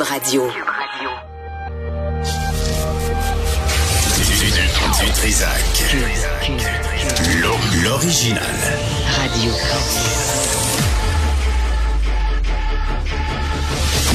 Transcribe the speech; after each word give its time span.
Cube 0.00 0.08
Radio. 0.08 0.48
Du 4.98 5.10
Trisac. 5.12 5.60
L'original. 7.84 8.42
Radio. 9.18 9.52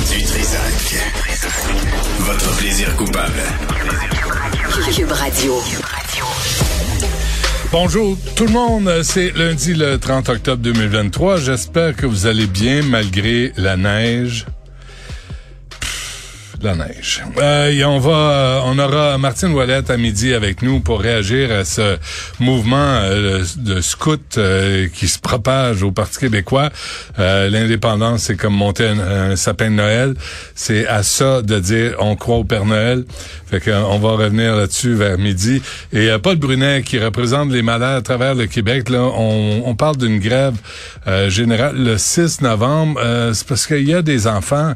Du 0.10 0.24
Trisac. 0.24 0.96
Votre 2.20 2.58
plaisir 2.58 2.96
coupable. 2.96 3.44
Cube 4.92 5.12
Radio. 5.12 5.62
Bonjour 7.72 8.18
tout 8.36 8.46
le 8.46 8.52
monde, 8.52 8.92
c'est 9.04 9.32
lundi 9.38 9.76
le 9.76 10.00
30 10.00 10.30
octobre 10.30 10.64
2023. 10.64 11.38
J'espère 11.38 11.96
que 11.96 12.08
vous 12.08 12.26
allez 12.26 12.48
bien 12.48 12.82
malgré 12.82 13.54
la 13.58 13.78
neige. 13.78 14.48
La 16.62 16.76
neige. 16.76 17.24
Euh, 17.38 17.70
et 17.70 17.84
on 17.86 18.00
va, 18.00 18.64
on 18.66 18.78
aura 18.80 19.18
Martine 19.18 19.54
Ouellette 19.54 19.90
à 19.90 19.98
midi 19.98 20.34
avec 20.34 20.62
nous 20.62 20.80
pour 20.80 21.02
réagir 21.02 21.52
à 21.52 21.66
ce 21.66 21.98
mouvement 22.40 22.76
euh, 22.78 23.44
de 23.58 23.82
scouts 23.82 24.18
euh, 24.38 24.88
qui 24.94 25.08
se 25.08 25.20
propage 25.20 25.84
au 25.84 25.92
Parti 25.92 26.20
québécois. 26.20 26.70
Euh, 27.20 27.50
L'indépendance, 27.50 28.24
c'est 28.24 28.36
comme 28.36 28.56
monter 28.56 28.88
un, 28.88 29.36
sapin 29.36 29.70
de 29.70 29.76
Noël. 29.76 30.16
C'est 30.56 30.88
à 30.88 31.04
ça 31.04 31.42
de 31.42 31.60
dire 31.60 31.96
on 32.00 32.16
croit 32.16 32.38
au 32.38 32.44
Père 32.44 32.66
Noël. 32.66 33.06
Fait 33.48 33.68
euh, 33.68 33.82
va 34.00 34.12
revenir 34.12 34.56
là-dessus 34.56 34.94
vers 34.94 35.18
midi. 35.18 35.62
Et 35.94 36.10
euh, 36.10 36.20
Paul 36.20 36.36
Brunet, 36.38 36.84
qui 36.84 37.00
représente 37.00 37.52
les 37.52 37.62
malades 37.62 38.00
à 38.00 38.02
travers 38.02 38.36
le 38.36 38.48
Québec, 38.48 38.90
là, 38.90 39.02
on, 39.02 39.64
on 39.66 39.76
parle 39.76 39.98
d'une 39.98 40.20
grève 40.20 40.56
euh, 41.08 41.30
générale 41.30 41.76
le 41.78 41.98
6 41.98 42.42
novembre. 42.42 43.00
Euh, 43.04 43.34
c'est 43.34 43.48
parce 43.48 43.68
qu'il 43.68 43.88
y 43.88 43.94
a 43.94 44.02
des 44.02 44.28
enfants, 44.28 44.74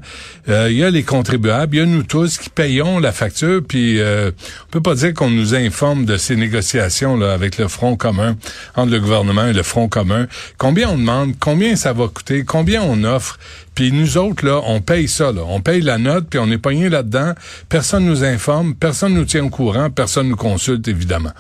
euh, 0.50 0.68
il 0.70 0.78
y 0.78 0.84
a 0.84 0.90
les 0.90 1.04
contribuables, 1.04 1.69
a 1.78 1.86
nous 1.86 2.04
tous 2.04 2.38
qui 2.38 2.50
payons 2.50 3.00
la 3.00 3.12
facture. 3.12 3.62
Puis 3.68 4.00
euh, 4.00 4.32
on 4.68 4.72
peut 4.72 4.82
pas 4.82 4.96
dire 4.96 5.14
qu'on 5.14 5.30
nous 5.30 5.54
informe 5.54 6.06
de 6.06 6.18
ces 6.18 6.36
négociations 6.36 7.18
là 7.18 7.34
avec 7.34 7.58
le 7.58 7.68
Front 7.68 7.96
commun 7.96 8.36
entre 8.76 8.92
le 8.92 9.00
gouvernement 9.00 9.46
et 9.46 9.54
le 9.54 9.64
Front 9.64 9.90
commun. 9.90 10.28
Combien 10.58 10.90
on 10.90 10.98
demande, 10.98 11.34
combien 11.40 11.76
ça 11.76 11.94
va 11.94 12.08
coûter, 12.08 12.44
combien 12.44 12.82
on 12.82 13.04
offre. 13.04 13.38
Puis 13.76 13.92
nous 13.92 14.18
autres, 14.18 14.46
là, 14.46 14.62
on 14.66 14.82
paye 14.82 15.08
ça. 15.08 15.32
Là. 15.32 15.42
On 15.46 15.62
paye 15.62 15.82
la 15.82 15.98
note, 15.98 16.28
puis 16.30 16.40
on 16.40 16.52
est 16.52 16.58
pogné 16.58 16.90
là-dedans. 16.90 17.34
Personne 17.70 18.06
nous 18.06 18.24
informe, 18.24 18.76
personne 18.76 19.14
nous 19.14 19.26
tient 19.26 19.46
au 19.46 19.50
courant, 19.50 19.90
personne 19.90 20.28
nous 20.30 20.36
consulte, 20.36 20.88
évidemment. 20.88 21.32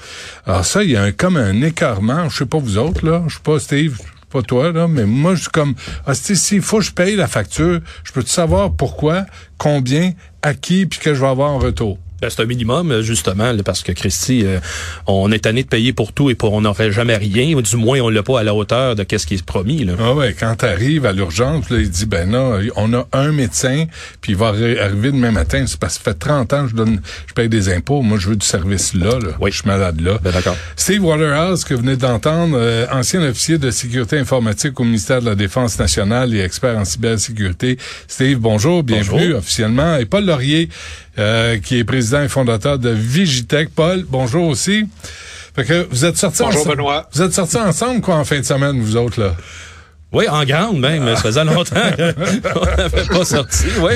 Alors 0.45 0.63
ça, 0.63 0.83
il 0.83 0.91
y 0.91 0.95
a 0.95 1.03
un, 1.03 1.11
comme 1.11 1.37
un 1.37 1.61
écartement. 1.61 2.29
Je 2.29 2.37
sais 2.37 2.45
pas 2.45 2.59
vous 2.59 2.77
autres, 2.77 3.05
là. 3.05 3.23
Je 3.27 3.35
sais 3.35 3.41
pas, 3.43 3.59
Steve. 3.59 3.97
Pas 4.29 4.41
toi, 4.43 4.71
là, 4.71 4.87
mais 4.87 5.05
moi, 5.05 5.35
je 5.35 5.41
suis 5.41 5.49
comme, 5.49 5.73
ah, 6.05 6.13
s'il 6.13 6.61
faut 6.61 6.77
que 6.77 6.83
je 6.83 6.91
paye 6.91 7.15
la 7.15 7.27
facture, 7.27 7.79
je 8.03 8.11
peux 8.11 8.21
savoir 8.21 8.71
pourquoi, 8.71 9.25
combien, 9.57 10.13
à 10.41 10.53
qui, 10.53 10.85
puis 10.85 10.99
que 10.99 11.13
je 11.13 11.21
vais 11.21 11.27
avoir 11.27 11.51
en 11.51 11.57
retour? 11.57 11.97
Ben, 12.21 12.29
C'est 12.29 12.41
un 12.41 12.45
minimum, 12.45 12.91
euh, 12.91 13.01
justement, 13.01 13.51
là, 13.51 13.63
parce 13.63 13.83
que 13.83 13.91
Christy, 13.91 14.43
euh, 14.45 14.59
on 15.07 15.31
est 15.31 15.39
tanné 15.39 15.63
de 15.63 15.67
payer 15.67 15.93
pour 15.93 16.13
tout 16.13 16.29
et 16.29 16.35
pour 16.35 16.53
on 16.53 16.61
n'aurait 16.61 16.91
jamais 16.91 17.15
rien. 17.15 17.55
ou 17.55 17.61
Du 17.61 17.75
moins, 17.77 17.99
on 18.01 18.09
l'a 18.09 18.23
pas 18.23 18.39
à 18.39 18.43
la 18.43 18.53
hauteur 18.53 18.95
de 18.95 19.03
qu'est-ce 19.03 19.25
qui 19.27 19.35
est 19.35 19.45
promis. 19.45 19.85
Là. 19.85 19.93
Ah 19.99 20.13
ouais, 20.13 20.35
quand 20.37 20.55
t'arrives 20.55 21.05
à 21.05 21.11
l'urgence, 21.13 21.65
il 21.71 21.89
dit 21.89 22.05
ben 22.05 22.31
là, 22.31 22.59
on 22.75 22.93
a 22.93 23.07
un 23.13 23.31
médecin, 23.31 23.85
puis 24.21 24.33
il 24.33 24.37
va 24.37 24.51
arri- 24.53 24.79
arriver 24.79 25.11
demain 25.11 25.31
matin. 25.31 25.63
C'est 25.67 25.79
parce 25.79 25.97
que 25.97 26.03
ça 26.03 26.11
fait 26.11 26.19
30 26.19 26.53
ans 26.53 26.63
que 26.63 26.69
je 26.71 26.75
donne, 26.75 27.01
je 27.27 27.33
paye 27.33 27.49
des 27.49 27.69
impôts. 27.73 28.01
Moi, 28.01 28.17
je 28.19 28.29
veux 28.29 28.35
du 28.35 28.45
service 28.45 28.93
là. 28.93 29.11
là. 29.19 29.29
Oui. 29.39 29.51
Je 29.51 29.57
suis 29.59 29.67
malade 29.67 30.01
là. 30.01 30.19
Ben, 30.23 30.31
d'accord. 30.31 30.55
Steve 30.75 31.03
Waterhouse, 31.03 31.63
que 31.63 31.73
vous 31.73 31.81
venez 31.81 31.95
d'entendre, 31.95 32.57
euh, 32.59 32.85
ancien 32.91 33.21
officier 33.23 33.57
de 33.57 33.71
sécurité 33.71 34.17
informatique 34.19 34.79
au 34.79 34.83
ministère 34.83 35.21
de 35.21 35.25
la 35.27 35.35
Défense 35.35 35.79
nationale 35.79 36.33
et 36.35 36.39
expert 36.39 36.77
en 36.77 36.85
cybersécurité. 36.85 37.77
Steve, 38.07 38.37
bonjour, 38.39 38.83
bienvenue 38.83 39.19
Bonjour. 39.21 39.37
officiellement. 39.39 39.97
Et 39.97 40.05
Paul 40.05 40.25
Laurier, 40.25 40.69
euh, 41.19 41.57
qui 41.59 41.77
est 41.77 41.83
président 41.83 42.21
et 42.23 42.27
fondateur 42.29 42.79
de 42.79 42.89
Vigitech. 42.89 43.69
Paul, 43.75 44.05
bonjour 44.07 44.47
aussi. 44.47 44.85
Fait 45.55 45.65
que 45.65 45.87
vous 45.91 46.05
êtes 46.05 46.17
sortis 46.17 46.41
Bonjour, 46.43 46.61
ensemble. 46.61 46.77
Benoît. 46.77 47.09
Vous 47.13 47.21
êtes 47.21 47.33
sortis 47.33 47.57
ensemble 47.57 48.01
quoi 48.01 48.15
en 48.15 48.23
fin 48.23 48.39
de 48.39 48.45
semaine, 48.45 48.79
vous 48.79 48.95
autres 48.95 49.19
là? 49.21 49.35
Oui, 50.11 50.27
en 50.27 50.43
grande 50.43 50.79
même. 50.79 51.05
Ça 51.15 51.21
faisait 51.21 51.43
longtemps 51.45 51.75
qu'on 52.53 52.65
n'avait 52.65 53.05
pas 53.05 53.25
sorti. 53.25 53.65
Oui. 53.79 53.91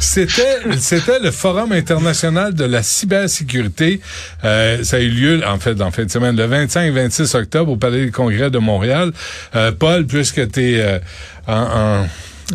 C'était- 0.00 0.58
C'était 0.78 1.18
le 1.18 1.30
Forum 1.30 1.72
international 1.72 2.54
de 2.54 2.64
la 2.64 2.82
cybersécurité. 2.82 4.00
Euh, 4.44 4.82
ça 4.84 4.96
a 4.96 5.00
eu 5.00 5.08
lieu, 5.10 5.42
en 5.46 5.58
fait, 5.58 5.80
en 5.82 5.90
fin 5.90 6.04
de 6.06 6.10
semaine, 6.10 6.34
le 6.34 6.46
25 6.46 6.80
et 6.86 6.90
26 6.90 7.34
octobre 7.34 7.72
au 7.72 7.76
Palais 7.76 8.06
des 8.06 8.10
Congrès 8.10 8.50
de 8.50 8.58
Montréal. 8.58 9.12
Euh, 9.54 9.70
Paul, 9.72 10.06
puisque 10.06 10.50
tu 10.50 10.76
es 10.76 11.00
en, 11.46 11.52
en- 12.02 12.06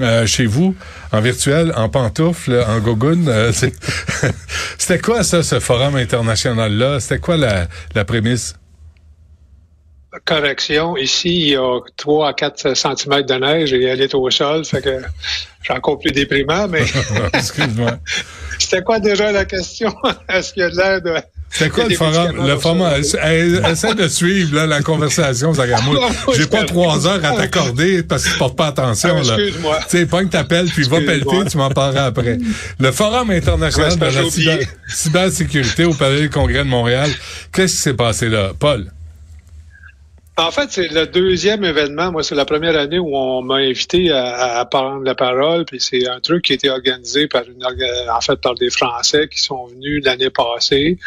euh, 0.02 0.26
chez 0.26 0.48
vous, 0.48 0.76
en 1.14 1.22
virtuel, 1.22 1.72
en 1.76 1.90
pantoufles, 1.90 2.66
en 2.68 2.80
gogoune, 2.80 3.30
euh, 3.30 3.52
c'était 4.78 5.00
quoi 5.00 5.24
ça, 5.24 5.44
ce 5.44 5.60
Forum 5.60 5.96
international-là? 5.96 7.00
C'était 7.00 7.20
quoi 7.20 7.38
la, 7.38 7.68
la 7.94 8.04
prémisse? 8.04 8.56
Correction, 10.26 10.98
ici, 10.98 11.30
il 11.30 11.50
y 11.50 11.56
a 11.56 11.80
3 11.98 12.30
à 12.30 12.34
4 12.34 12.76
cm 12.76 13.24
de 13.24 13.34
neige 13.36 13.74
et 13.74 13.84
elle 13.84 14.02
est 14.02 14.14
au 14.14 14.30
sol, 14.30 14.66
fait 14.66 14.82
que 14.82 15.02
c'est 15.66 15.74
encore 15.74 16.00
plus 16.00 16.12
déprimant, 16.12 16.68
mais 16.68 16.84
Excuse-moi. 17.34 18.00
c'était 18.60 18.82
quoi 18.82 19.00
déjà 19.00 19.32
la 19.32 19.46
question? 19.46 19.94
Est-ce 20.30 20.54
qu'il 20.54 20.64
y 20.64 20.66
a 20.66 20.70
de 20.70 20.78
l'air 20.78 21.02
de... 21.02 21.16
C'était 21.54 21.70
quoi 21.70 21.88
le 21.88 21.96
forum? 21.96 22.48
Le 22.48 22.58
forum, 22.58 22.84
essaie 22.98 23.96
de 23.96 24.08
suivre 24.08 24.56
là, 24.56 24.66
la 24.66 24.82
conversation, 24.82 25.54
Zagamou. 25.54 25.94
Oui, 25.94 26.34
J'ai 26.38 26.48
pas 26.48 26.64
trois 26.64 27.06
heures 27.08 27.24
à 27.24 27.36
t'accorder 27.36 28.02
parce 28.04 28.26
que 28.26 28.32
tu 28.32 28.38
portes 28.38 28.58
pas 28.58 28.68
attention. 28.68 29.16
Ah, 29.16 29.20
excuse-moi. 29.20 29.80
Tu 29.90 29.98
sais, 29.98 30.06
pas 30.08 30.24
que 30.24 30.30
t'appelles 30.30 30.70
puis 30.70 30.84
va 30.84 31.00
pelleter, 31.00 31.46
tu 31.50 31.58
m'en 31.58 31.70
parleras 31.70 32.06
après. 32.06 32.38
Le 32.80 32.92
Forum 32.92 33.30
international 33.30 33.92
c'est 33.92 34.00
de 34.00 34.50
la 34.50 34.58
cybersécurité 34.88 35.86
au 35.86 35.94
Palais 35.94 36.22
des 36.22 36.30
Congrès 36.30 36.60
de 36.60 36.70
Montréal. 36.70 37.10
Qu'est-ce 37.52 37.76
qui 37.76 37.82
s'est 37.82 37.94
passé 37.94 38.30
là? 38.30 38.52
Paul? 38.58 38.92
En 40.36 40.50
fait, 40.50 40.72
c'est 40.72 40.88
le 40.88 41.06
deuxième 41.06 41.64
événement. 41.64 42.12
Moi, 42.12 42.24
c'est 42.24 42.34
la 42.34 42.46
première 42.46 42.76
année 42.76 42.98
où 42.98 43.16
on 43.16 43.44
m'a 43.44 43.58
invité 43.58 44.12
à, 44.12 44.66
prendre 44.66 45.04
la 45.04 45.14
parole. 45.14 45.66
Puis 45.66 45.80
c'est 45.80 46.08
un 46.08 46.20
truc 46.22 46.46
qui 46.46 46.54
a 46.54 46.56
été 46.56 46.72
organisé 46.72 47.28
par 47.28 47.44
une, 47.44 47.64
en 47.64 48.22
fait, 48.22 48.38
par 48.38 48.56
des 48.56 48.72
Français 48.72 49.28
qui 49.28 49.40
sont 49.40 49.68
venus 49.68 50.04
l'année 50.04 50.32
passée, 50.32 50.98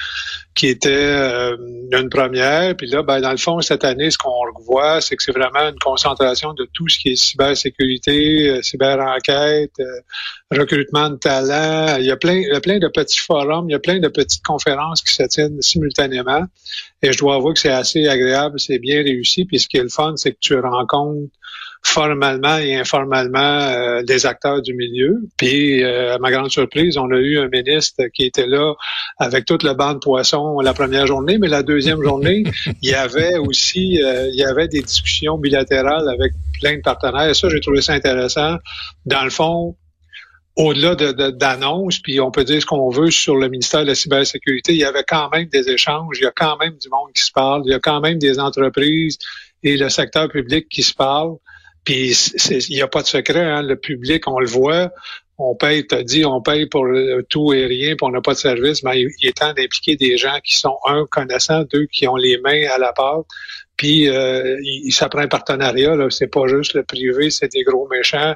qui 0.56 0.68
était 0.68 0.88
euh, 0.90 1.56
une 1.92 2.08
première. 2.08 2.74
Puis 2.76 2.88
là, 2.88 3.02
ben, 3.02 3.20
dans 3.20 3.30
le 3.30 3.36
fond, 3.36 3.60
cette 3.60 3.84
année, 3.84 4.10
ce 4.10 4.16
qu'on 4.16 4.32
voit, 4.64 5.00
c'est 5.02 5.14
que 5.14 5.22
c'est 5.22 5.32
vraiment 5.32 5.68
une 5.68 5.78
concentration 5.78 6.54
de 6.54 6.66
tout 6.72 6.88
ce 6.88 6.98
qui 6.98 7.10
est 7.10 7.16
cybersécurité, 7.16 8.48
euh, 8.48 8.62
cyberenquête, 8.62 9.72
euh, 9.78 10.00
recrutement 10.50 11.10
de 11.10 11.16
talents. 11.16 11.98
Il 11.98 12.06
y 12.06 12.10
a 12.10 12.16
plein, 12.16 12.36
il 12.36 12.48
y 12.52 12.56
a 12.56 12.60
plein 12.60 12.78
de 12.78 12.88
petits 12.88 13.18
forums, 13.18 13.68
il 13.68 13.72
y 13.72 13.76
a 13.76 13.78
plein 13.78 14.00
de 14.00 14.08
petites 14.08 14.44
conférences 14.44 15.02
qui 15.02 15.12
se 15.12 15.22
tiennent 15.24 15.60
simultanément. 15.60 16.44
Et 17.02 17.12
je 17.12 17.18
dois 17.18 17.36
avouer 17.36 17.52
que 17.52 17.60
c'est 17.60 17.68
assez 17.68 18.08
agréable, 18.08 18.58
c'est 18.58 18.78
bien 18.78 19.02
réussi. 19.02 19.44
Puis 19.44 19.60
ce 19.60 19.68
qui 19.68 19.76
est 19.76 19.82
le 19.82 19.90
fun, 19.90 20.14
c'est 20.16 20.32
que 20.32 20.38
tu 20.40 20.58
rencontres 20.58 21.30
formellement 21.86 22.58
et 22.58 22.76
informellement 22.76 23.38
euh, 23.62 24.02
des 24.02 24.26
acteurs 24.26 24.60
du 24.62 24.74
milieu. 24.74 25.16
Puis, 25.36 25.82
euh, 25.82 26.14
à 26.14 26.18
ma 26.18 26.30
grande 26.30 26.50
surprise, 26.50 26.98
on 26.98 27.10
a 27.10 27.16
eu 27.18 27.38
un 27.38 27.48
ministre 27.48 28.02
qui 28.14 28.24
était 28.24 28.46
là 28.46 28.74
avec 29.18 29.44
toute 29.46 29.62
le 29.62 29.74
banc 29.74 29.94
de 29.94 29.98
poissons 29.98 30.60
la 30.60 30.74
première 30.74 31.06
journée, 31.06 31.38
mais 31.38 31.48
la 31.48 31.62
deuxième 31.62 32.02
journée, 32.08 32.44
il 32.82 32.90
y 32.90 32.94
avait 32.94 33.36
aussi 33.38 34.02
euh, 34.02 34.28
il 34.28 34.34
y 34.36 34.44
avait 34.44 34.68
des 34.68 34.82
discussions 34.82 35.38
bilatérales 35.38 36.08
avec 36.08 36.32
plein 36.60 36.76
de 36.76 36.82
partenaires. 36.82 37.30
Et 37.30 37.34
ça, 37.34 37.48
j'ai 37.48 37.60
trouvé 37.60 37.80
ça 37.82 37.92
intéressant. 37.94 38.56
Dans 39.06 39.22
le 39.24 39.30
fond, 39.30 39.76
au-delà 40.56 40.94
de- 40.94 41.12
de- 41.12 41.30
d'annonces, 41.30 41.98
puis 41.98 42.18
on 42.20 42.30
peut 42.30 42.44
dire 42.44 42.60
ce 42.60 42.66
qu'on 42.66 42.88
veut 42.90 43.10
sur 43.10 43.36
le 43.36 43.48
ministère 43.48 43.82
de 43.82 43.86
la 43.88 43.94
cybersécurité, 43.94 44.72
il 44.72 44.78
y 44.78 44.84
avait 44.84 45.04
quand 45.06 45.28
même 45.30 45.46
des 45.48 45.68
échanges, 45.70 46.16
il 46.20 46.24
y 46.24 46.26
a 46.26 46.32
quand 46.34 46.56
même 46.58 46.76
du 46.78 46.88
monde 46.88 47.10
qui 47.14 47.22
se 47.22 47.30
parle, 47.32 47.62
il 47.66 47.70
y 47.70 47.74
a 47.74 47.78
quand 47.78 48.00
même 48.00 48.18
des 48.18 48.38
entreprises 48.40 49.18
et 49.62 49.76
le 49.76 49.88
secteur 49.88 50.28
public 50.28 50.66
qui 50.68 50.82
se 50.82 50.94
parlent. 50.94 51.36
Puis 51.86 52.10
il 52.50 52.74
n'y 52.74 52.82
a 52.82 52.88
pas 52.88 53.00
de 53.00 53.06
secret, 53.06 53.40
hein, 53.40 53.62
le 53.62 53.76
public, 53.76 54.26
on 54.26 54.40
le 54.40 54.46
voit, 54.46 54.90
on 55.38 55.54
paye, 55.54 55.86
t'as 55.86 56.02
dit, 56.02 56.24
on 56.24 56.42
paye 56.42 56.66
pour 56.66 56.84
tout 57.28 57.52
et 57.52 57.64
rien, 57.66 57.94
puis 57.94 58.02
on 58.02 58.10
n'a 58.10 58.20
pas 58.20 58.32
de 58.32 58.38
service, 58.38 58.82
mais 58.82 59.02
il, 59.02 59.28
est 59.28 59.38
temps 59.38 59.54
d'impliquer 59.54 59.96
des 59.96 60.16
gens 60.16 60.38
qui 60.42 60.58
sont, 60.58 60.76
un, 60.86 61.06
connaissants, 61.06 61.62
deux, 61.72 61.86
qui 61.86 62.08
ont 62.08 62.16
les 62.16 62.38
mains 62.38 62.68
à 62.74 62.78
la 62.78 62.92
pâte, 62.92 63.26
puis 63.76 64.08
euh, 64.08 64.56
il, 64.62 64.90
ça 64.92 65.08
un 65.12 65.28
partenariat, 65.28 65.94
là, 65.94 66.10
c'est 66.10 66.26
pas 66.26 66.48
juste 66.48 66.74
le 66.74 66.82
privé, 66.82 67.30
c'est 67.30 67.52
des 67.52 67.62
gros 67.62 67.86
méchants, 67.88 68.34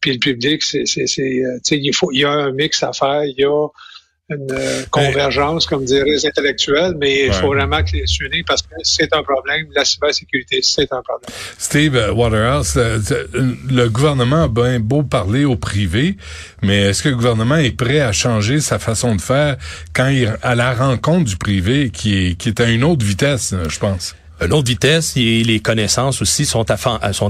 puis 0.00 0.12
le 0.12 0.18
public, 0.18 0.62
c'est, 0.62 0.86
c'est, 0.86 1.08
c'est 1.08 1.42
euh, 1.42 1.58
il 1.72 1.94
faut, 1.94 2.12
il 2.12 2.20
y 2.20 2.24
a 2.24 2.30
un 2.30 2.52
mix 2.52 2.82
à 2.84 2.92
faire, 2.92 3.24
il 3.24 3.34
y 3.36 3.44
a 3.44 3.66
une 4.34 4.50
euh, 4.50 4.82
convergence, 4.90 5.66
comme 5.66 5.84
diraient 5.84 6.04
les 6.10 6.26
intellectuels, 6.26 6.94
mais 6.98 7.26
il 7.26 7.32
faut 7.32 7.48
vraiment 7.48 7.82
que 7.82 7.92
les 7.92 8.06
s'unissent 8.06 8.44
parce 8.46 8.62
que 8.62 8.68
c'est 8.82 9.14
un 9.14 9.22
problème. 9.22 9.66
La 9.74 9.84
cybersécurité, 9.84 10.60
c'est 10.62 10.92
un 10.92 11.02
problème. 11.02 11.30
Steve 11.58 11.96
euh, 11.96 12.12
Waterhouse, 12.12 12.74
euh, 12.76 12.98
le 13.68 13.88
gouvernement 13.88 14.44
a 14.44 14.48
bien 14.48 14.80
beau 14.80 15.02
parler 15.02 15.44
au 15.44 15.56
privé, 15.56 16.16
mais 16.62 16.88
est-ce 16.88 17.02
que 17.02 17.08
le 17.08 17.16
gouvernement 17.16 17.56
est 17.56 17.76
prêt 17.76 18.00
à 18.00 18.12
changer 18.12 18.60
sa 18.60 18.78
façon 18.78 19.14
de 19.14 19.20
faire 19.20 19.56
quand 19.94 20.08
il 20.08 20.32
à 20.42 20.54
la 20.54 20.72
rencontre 20.74 21.24
du 21.24 21.36
privé 21.36 21.90
qui 21.90 22.26
est 22.26 22.34
qui 22.34 22.48
est 22.48 22.60
à 22.60 22.68
une 22.68 22.84
autre 22.84 23.04
vitesse, 23.04 23.54
je 23.68 23.78
pense? 23.78 24.14
L'autre 24.48 24.68
vitesse 24.68 25.12
et 25.16 25.44
les 25.44 25.60
connaissances 25.60 26.20
aussi 26.20 26.44
sont, 26.44 26.64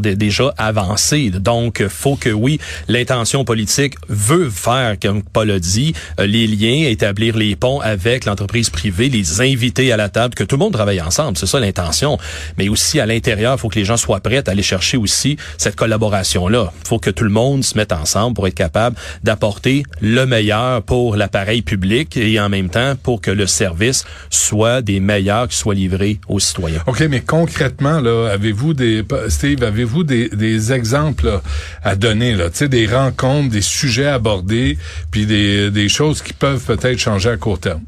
déjà 0.00 0.54
avancées. 0.56 1.30
Donc, 1.30 1.84
faut 1.88 2.16
que 2.16 2.30
oui, 2.30 2.58
l'intention 2.88 3.44
politique 3.44 3.94
veut 4.08 4.48
faire, 4.48 4.96
comme 4.98 5.22
Paul 5.22 5.50
a 5.50 5.58
dit, 5.58 5.94
euh, 6.20 6.26
les 6.26 6.46
liens, 6.46 6.88
établir 6.88 7.36
les 7.36 7.54
ponts 7.54 7.80
avec 7.80 8.24
l'entreprise 8.24 8.70
privée, 8.70 9.08
les 9.08 9.40
inviter 9.40 9.92
à 9.92 9.96
la 9.96 10.08
table, 10.08 10.34
que 10.34 10.44
tout 10.44 10.56
le 10.56 10.60
monde 10.60 10.72
travaille 10.72 11.00
ensemble. 11.00 11.36
C'est 11.36 11.46
ça 11.46 11.60
l'intention. 11.60 12.18
Mais 12.56 12.68
aussi 12.68 12.98
à 12.98 13.06
l'intérieur, 13.06 13.58
faut 13.60 13.68
que 13.68 13.78
les 13.78 13.84
gens 13.84 13.96
soient 13.96 14.20
prêts 14.20 14.42
à 14.48 14.50
aller 14.50 14.62
chercher 14.62 14.96
aussi 14.96 15.36
cette 15.58 15.76
collaboration-là. 15.76 16.72
Faut 16.86 16.98
que 16.98 17.10
tout 17.10 17.24
le 17.24 17.30
monde 17.30 17.62
se 17.62 17.76
mette 17.76 17.92
ensemble 17.92 18.34
pour 18.34 18.46
être 18.46 18.54
capable 18.54 18.96
d'apporter 19.22 19.82
le 20.00 20.24
meilleur 20.24 20.82
pour 20.82 21.16
l'appareil 21.16 21.62
public 21.62 22.16
et 22.16 22.40
en 22.40 22.48
même 22.48 22.70
temps 22.70 22.94
pour 23.02 23.20
que 23.20 23.30
le 23.30 23.46
service 23.46 24.04
soit 24.30 24.82
des 24.82 25.00
meilleurs 25.00 25.48
qui 25.48 25.56
soient 25.56 25.74
livrés 25.74 26.18
aux 26.28 26.40
citoyens 26.40 26.82
mais 27.08 27.20
concrètement, 27.20 28.00
là, 28.00 28.28
avez-vous 28.32 28.74
des, 28.74 29.02
Steve, 29.28 29.62
avez-vous 29.62 30.04
des, 30.04 30.28
des 30.28 30.72
exemples 30.72 31.40
à 31.82 31.96
donner, 31.96 32.34
là, 32.34 32.50
tu 32.50 32.58
sais, 32.58 32.68
des 32.68 32.86
rencontres, 32.86 33.50
des 33.50 33.60
sujets 33.60 34.06
abordés, 34.06 34.78
puis 35.10 35.26
des, 35.26 35.70
des 35.70 35.88
choses 35.88 36.22
qui 36.22 36.32
peuvent 36.32 36.64
peut-être 36.64 36.98
changer 36.98 37.30
à 37.30 37.36
court 37.36 37.58
terme? 37.58 37.80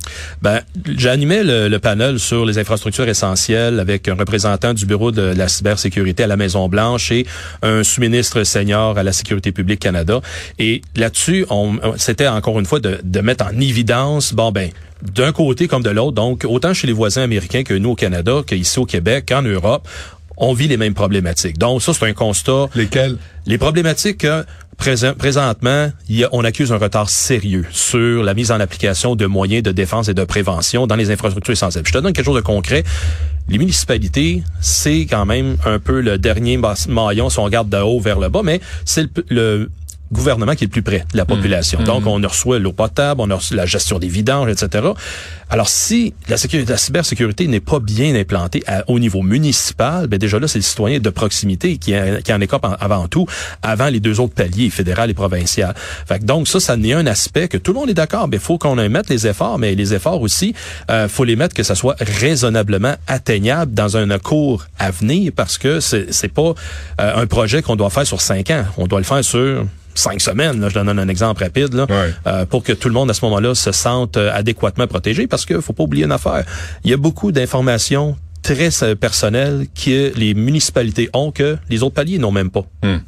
Ben, 0.42 0.60
j'animais 0.96 1.42
le, 1.44 1.68
le 1.68 1.78
panel 1.78 2.18
sur 2.18 2.44
les 2.44 2.58
infrastructures 2.58 3.08
essentielles 3.08 3.80
avec 3.80 4.08
un 4.08 4.14
représentant 4.14 4.74
du 4.74 4.86
bureau 4.86 5.10
de 5.10 5.22
la 5.22 5.48
cybersécurité 5.48 6.22
à 6.22 6.26
la 6.26 6.36
Maison 6.36 6.68
Blanche 6.68 7.12
et 7.12 7.26
un 7.62 7.82
sous-ministre 7.82 8.44
senior 8.44 8.98
à 8.98 9.02
la 9.02 9.12
sécurité 9.12 9.52
publique 9.52 9.80
Canada. 9.80 10.20
Et 10.58 10.82
là-dessus, 10.96 11.46
on, 11.50 11.78
c'était 11.96 12.28
encore 12.28 12.58
une 12.58 12.66
fois 12.66 12.80
de, 12.80 13.00
de 13.02 13.20
mettre 13.20 13.44
en 13.44 13.60
évidence, 13.60 14.32
bon 14.32 14.52
ben, 14.52 14.70
d'un 15.12 15.32
côté 15.32 15.68
comme 15.68 15.82
de 15.82 15.90
l'autre. 15.90 16.12
Donc, 16.12 16.44
autant 16.48 16.74
chez 16.74 16.86
les 16.86 16.92
voisins 16.92 17.22
américains 17.22 17.62
que 17.62 17.74
nous 17.74 17.90
au 17.90 17.94
Canada, 17.94 18.42
qu'ici 18.46 18.78
au 18.78 18.86
Québec, 18.86 19.26
qu'en 19.28 19.42
Europe, 19.42 19.86
on 20.36 20.52
vit 20.52 20.66
les 20.66 20.76
mêmes 20.76 20.94
problématiques. 20.94 21.58
Donc, 21.58 21.82
ça, 21.82 21.92
c'est 21.94 22.06
un 22.06 22.12
constat. 22.12 22.66
Lesquels? 22.74 23.18
Les 23.46 23.58
problématiques 23.58 24.26
présentement, 24.76 25.92
on 26.32 26.44
accuse 26.44 26.72
un 26.72 26.78
retard 26.78 27.08
sérieux 27.08 27.64
sur 27.70 28.24
la 28.24 28.34
mise 28.34 28.50
en 28.50 28.58
application 28.58 29.14
de 29.14 29.26
moyens 29.26 29.62
de 29.62 29.70
défense 29.70 30.08
et 30.08 30.14
de 30.14 30.24
prévention 30.24 30.88
dans 30.88 30.96
les 30.96 31.12
infrastructures 31.12 31.52
essentielles. 31.52 31.84
Je 31.86 31.92
te 31.92 31.98
donne 31.98 32.12
quelque 32.12 32.24
chose 32.24 32.34
de 32.34 32.40
concret. 32.40 32.82
Les 33.48 33.58
municipalités, 33.58 34.42
c'est 34.60 35.06
quand 35.06 35.26
même 35.26 35.56
un 35.64 35.78
peu 35.78 36.00
le 36.00 36.18
dernier 36.18 36.58
maillon 36.88 37.30
si 37.30 37.38
on 37.38 37.44
regarde 37.44 37.68
de 37.68 37.76
haut 37.76 38.00
vers 38.00 38.18
le 38.18 38.28
bas, 38.30 38.42
mais 38.42 38.60
c'est 38.84 39.06
le 39.28 39.70
gouvernement 40.14 40.54
qui 40.54 40.64
est 40.64 40.66
le 40.68 40.72
plus 40.72 40.82
près 40.82 41.04
de 41.12 41.16
la 41.16 41.26
population. 41.26 41.80
Mmh. 41.80 41.84
Donc, 41.84 42.06
on 42.06 42.20
reçoit 42.20 42.58
l'eau 42.58 42.72
potable, 42.72 43.20
on 43.20 43.30
a 43.30 43.34
reçu 43.34 43.54
la 43.54 43.66
gestion 43.66 43.98
des 43.98 44.08
vidanges, 44.08 44.48
etc. 44.48 44.88
Alors, 45.50 45.68
si 45.68 46.14
la, 46.28 46.36
sécurité, 46.36 46.72
la 46.72 46.78
cybersécurité 46.78 47.46
n'est 47.46 47.60
pas 47.60 47.78
bien 47.78 48.14
implantée 48.14 48.64
au 48.88 48.98
niveau 48.98 49.22
municipal, 49.22 50.06
ben 50.06 50.18
déjà 50.18 50.38
là, 50.38 50.48
c'est 50.48 50.58
le 50.58 50.64
citoyen 50.64 50.98
de 50.98 51.10
proximité 51.10 51.76
qui, 51.76 51.94
qui 52.24 52.32
en 52.32 52.40
écope 52.40 52.66
avant 52.80 53.08
tout, 53.08 53.26
avant 53.62 53.88
les 53.88 54.00
deux 54.00 54.20
autres 54.20 54.34
paliers, 54.34 54.70
fédéral 54.70 55.10
et 55.10 55.14
provincial. 55.14 55.74
Fait 56.06 56.18
que 56.18 56.24
donc, 56.24 56.48
ça, 56.48 56.60
ça 56.60 56.76
n'est 56.76 56.92
un 56.92 57.06
aspect 57.06 57.48
que 57.48 57.58
tout 57.58 57.72
le 57.72 57.80
monde 57.80 57.90
est 57.90 57.94
d'accord. 57.94 58.28
Il 58.32 58.38
faut 58.38 58.58
qu'on 58.58 58.76
mette 58.76 59.08
les 59.10 59.26
efforts, 59.26 59.58
mais 59.58 59.74
les 59.74 59.94
efforts 59.94 60.20
aussi, 60.20 60.54
euh, 60.90 61.08
faut 61.08 61.24
les 61.24 61.36
mettre 61.36 61.54
que 61.54 61.62
ça 61.62 61.74
soit 61.74 61.96
raisonnablement 62.00 62.94
atteignable 63.06 63.74
dans 63.74 63.96
un 63.96 64.18
cours 64.18 64.64
à 64.78 64.90
venir, 64.90 65.32
parce 65.34 65.58
que 65.58 65.80
c'est 65.80 66.28
pas 66.28 66.54
euh, 67.00 67.22
un 67.22 67.26
projet 67.26 67.62
qu'on 67.62 67.76
doit 67.76 67.90
faire 67.90 68.06
sur 68.06 68.20
cinq 68.20 68.50
ans. 68.50 68.64
On 68.76 68.86
doit 68.86 69.00
le 69.00 69.04
faire 69.04 69.24
sur 69.24 69.66
cinq 69.94 70.20
semaines, 70.20 70.60
là, 70.60 70.68
je 70.68 70.74
donne 70.74 70.98
un 70.98 71.08
exemple 71.08 71.42
rapide, 71.42 71.74
là, 71.74 71.86
euh, 72.26 72.46
pour 72.46 72.62
que 72.62 72.72
tout 72.72 72.88
le 72.88 72.94
monde 72.94 73.10
à 73.10 73.14
ce 73.14 73.24
moment-là 73.24 73.54
se 73.54 73.72
sente 73.72 74.16
euh, 74.16 74.30
adéquatement 74.32 74.86
protégé, 74.86 75.26
parce 75.26 75.44
que 75.44 75.60
faut 75.60 75.72
pas 75.72 75.84
oublier 75.84 76.04
une 76.04 76.12
affaire. 76.12 76.44
Il 76.84 76.90
y 76.90 76.94
a 76.94 76.96
beaucoup 76.96 77.32
d'informations 77.32 78.16
très 78.44 78.68
personnel 78.94 79.66
que 79.74 80.12
les 80.16 80.34
municipalités 80.34 81.08
ont 81.14 81.32
que 81.32 81.56
les 81.70 81.82
autres 81.82 81.94
paliers 81.94 82.18
n'ont 82.18 82.30
même 82.30 82.50
pas. 82.50 82.64
Hmm. 82.82 82.98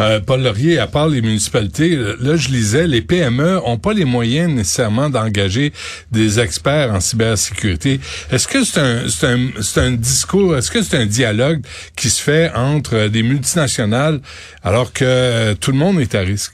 Euh, 0.00 0.20
Paul 0.20 0.42
Laurier, 0.42 0.78
à 0.78 0.86
part 0.86 1.08
les 1.08 1.22
municipalités, 1.22 1.96
là 2.20 2.36
je 2.36 2.50
lisais, 2.50 2.86
les 2.86 3.00
PME 3.00 3.60
ont 3.64 3.78
pas 3.78 3.94
les 3.94 4.04
moyens 4.04 4.52
nécessairement 4.52 5.08
d'engager 5.08 5.72
des 6.12 6.38
experts 6.38 6.92
en 6.92 7.00
cybersécurité. 7.00 8.00
Est-ce 8.30 8.46
que 8.46 8.64
c'est 8.64 8.80
un, 8.80 9.08
c'est 9.08 9.26
un, 9.26 9.48
c'est 9.62 9.80
un 9.80 9.92
discours, 9.92 10.56
est-ce 10.56 10.70
que 10.70 10.82
c'est 10.82 10.98
un 10.98 11.06
dialogue 11.06 11.62
qui 11.96 12.10
se 12.10 12.22
fait 12.22 12.52
entre 12.54 13.08
des 13.08 13.22
multinationales 13.22 14.20
alors 14.62 14.92
que 14.92 15.54
tout 15.54 15.72
le 15.72 15.78
monde 15.78 16.00
est 16.00 16.14
à 16.14 16.20
risque? 16.20 16.52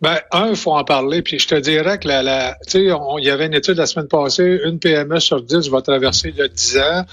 Ben, 0.00 0.18
un, 0.32 0.54
faut 0.54 0.72
en 0.72 0.84
parler. 0.84 1.22
Puis 1.22 1.38
je 1.38 1.48
te 1.48 1.54
dirais 1.54 1.98
que 1.98 2.08
la, 2.08 2.22
la 2.22 2.56
tu 2.66 2.72
sais, 2.72 2.84
il 2.84 3.24
y 3.24 3.30
avait 3.30 3.46
une 3.46 3.54
étude 3.54 3.76
la 3.76 3.86
semaine 3.86 4.08
passée, 4.08 4.60
une 4.64 4.78
PME 4.78 5.20
sur 5.20 5.42
dix 5.42 5.68
va 5.68 5.82
traverser 5.82 6.32
le 6.36 6.48
10 6.48 6.78
ans. 6.78 7.04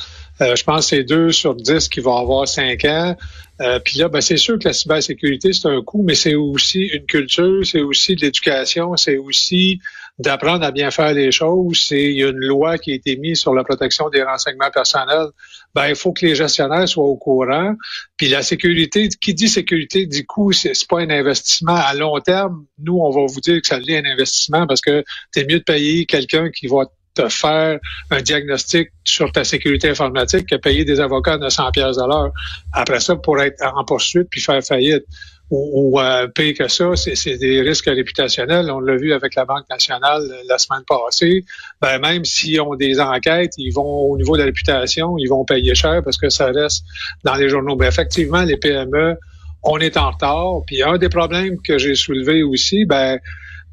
Euh, 0.42 0.56
je 0.56 0.64
pense 0.64 0.86
que 0.86 0.96
c'est 0.98 1.04
deux 1.04 1.32
sur 1.32 1.56
dix 1.56 1.90
qui 1.90 2.00
vont 2.00 2.16
avoir 2.16 2.48
cinq 2.48 2.86
ans. 2.86 3.16
Euh, 3.60 3.80
puis 3.84 3.98
là, 3.98 4.08
ben, 4.08 4.22
c'est 4.22 4.38
sûr 4.38 4.60
que 4.60 4.68
la 4.68 4.74
cybersécurité, 4.74 5.52
c'est 5.52 5.68
un 5.68 5.82
coût, 5.82 6.04
mais 6.04 6.14
c'est 6.14 6.36
aussi 6.36 6.84
une 6.84 7.06
culture, 7.06 7.66
c'est 7.66 7.82
aussi 7.82 8.16
de 8.16 8.22
l'éducation, 8.22 8.96
c'est 8.98 9.18
aussi 9.18 9.80
d'apprendre 10.20 10.66
à 10.66 10.72
bien 10.72 10.92
faire 10.92 11.14
les 11.14 11.32
choses. 11.32 11.86
C'est 11.88 12.02
il 12.02 12.18
y 12.18 12.24
a 12.24 12.30
une 12.30 12.46
loi 12.46 12.78
qui 12.78 12.92
a 12.92 12.96
été 12.96 13.18
mise 13.18 13.40
sur 13.40 13.54
la 13.54 13.64
protection 13.64 14.10
des 14.10 14.24
renseignements 14.24 14.72
personnels. 14.72 15.28
Ben, 15.76 15.90
il 15.90 15.96
faut 15.96 16.12
que 16.12 16.26
les 16.26 16.36
gestionnaires 16.36 16.88
soient 16.88 17.06
au 17.06 17.18
courant. 17.18 17.76
Puis 18.18 18.30
la 18.30 18.42
sécurité, 18.42 19.10
qui 19.10 19.34
dit 19.34 19.48
sécurité 19.48 20.06
dit 20.06 20.26
coût, 20.26 20.52
c'est 20.54 20.74
pas 20.90 21.02
un 21.02 21.10
investissement 21.10 21.76
à 21.76 21.94
long 21.94 22.20
terme. 22.20 22.66
Nous, 22.80 22.98
on 22.98 23.12
va 23.12 23.26
vous 23.28 23.42
dire 23.42 23.62
que 23.62 23.68
ça 23.68 23.80
l'est 23.80 23.98
un 23.98 24.12
investissement 24.12 24.66
parce 24.66 24.82
que 24.82 25.04
c'est 25.32 25.48
mieux 25.48 25.60
de 25.60 25.64
payer 25.64 26.06
quelqu'un 26.06 26.50
qui 26.50 26.68
va 26.68 26.86
te 27.14 27.30
faire 27.30 27.80
un 28.12 28.22
diagnostic 28.22 28.90
sur 29.04 29.32
ta 29.32 29.44
sécurité 29.44 29.90
informatique 29.90 30.48
que 30.48 30.56
payer 30.56 30.86
des 30.86 31.00
avocats 31.00 31.34
à 31.34 31.38
900 31.38 31.72
pièces 31.72 31.98
à 31.98 32.08
l'heure. 32.08 32.32
Après 32.74 33.00
ça, 33.00 33.16
pour 33.16 33.40
être 33.42 33.62
en 33.64 33.84
poursuite 33.84 34.28
puis 34.30 34.42
faire 34.42 34.64
faillite 34.64 35.06
ou, 35.50 35.96
ou 35.96 36.00
euh, 36.00 36.28
pire 36.28 36.54
que 36.58 36.68
ça, 36.68 36.96
c'est 36.96 37.38
des 37.38 37.62
risques 37.62 37.86
réputationnels. 37.86 38.70
On 38.70 38.80
l'a 38.80 38.98
vu 38.98 39.14
avec 39.14 39.36
la 39.36 39.46
Banque 39.46 39.70
nationale 39.70 40.24
euh, 40.24 40.44
la 40.48 40.58
semaine 40.58 40.84
passée. 40.88 41.46
Ben, 41.82 42.00
même 42.00 42.26
s'ils 42.26 42.60
ont 42.62 42.76
des 42.76 43.00
enquêtes, 43.00 43.54
ils 43.58 43.72
vont 43.72 44.12
au 44.12 44.18
niveau 44.18 44.36
de 44.36 44.42
la 44.42 44.46
réputation, 44.46 45.18
ils 45.18 45.28
vont 45.28 45.46
payer 45.46 45.74
cher 45.76 46.02
parce 46.04 46.18
que 46.18 46.30
ça 46.30 46.48
reste 46.48 46.84
dans 47.24 47.36
les 47.36 47.50
journaux. 47.50 47.76
Ben, 47.76 47.88
effectivement, 47.88 48.44
les 48.44 48.58
PME, 48.58 49.16
on 49.64 49.80
est 49.80 49.98
en 49.98 50.12
retard. 50.12 50.62
Puis 50.66 50.84
un 50.84 50.98
des 50.98 51.10
problèmes 51.10 51.62
que 51.62 51.78
j'ai 51.78 51.96
soulevé 51.96 52.44
aussi, 52.44 52.86
ben 52.86 53.20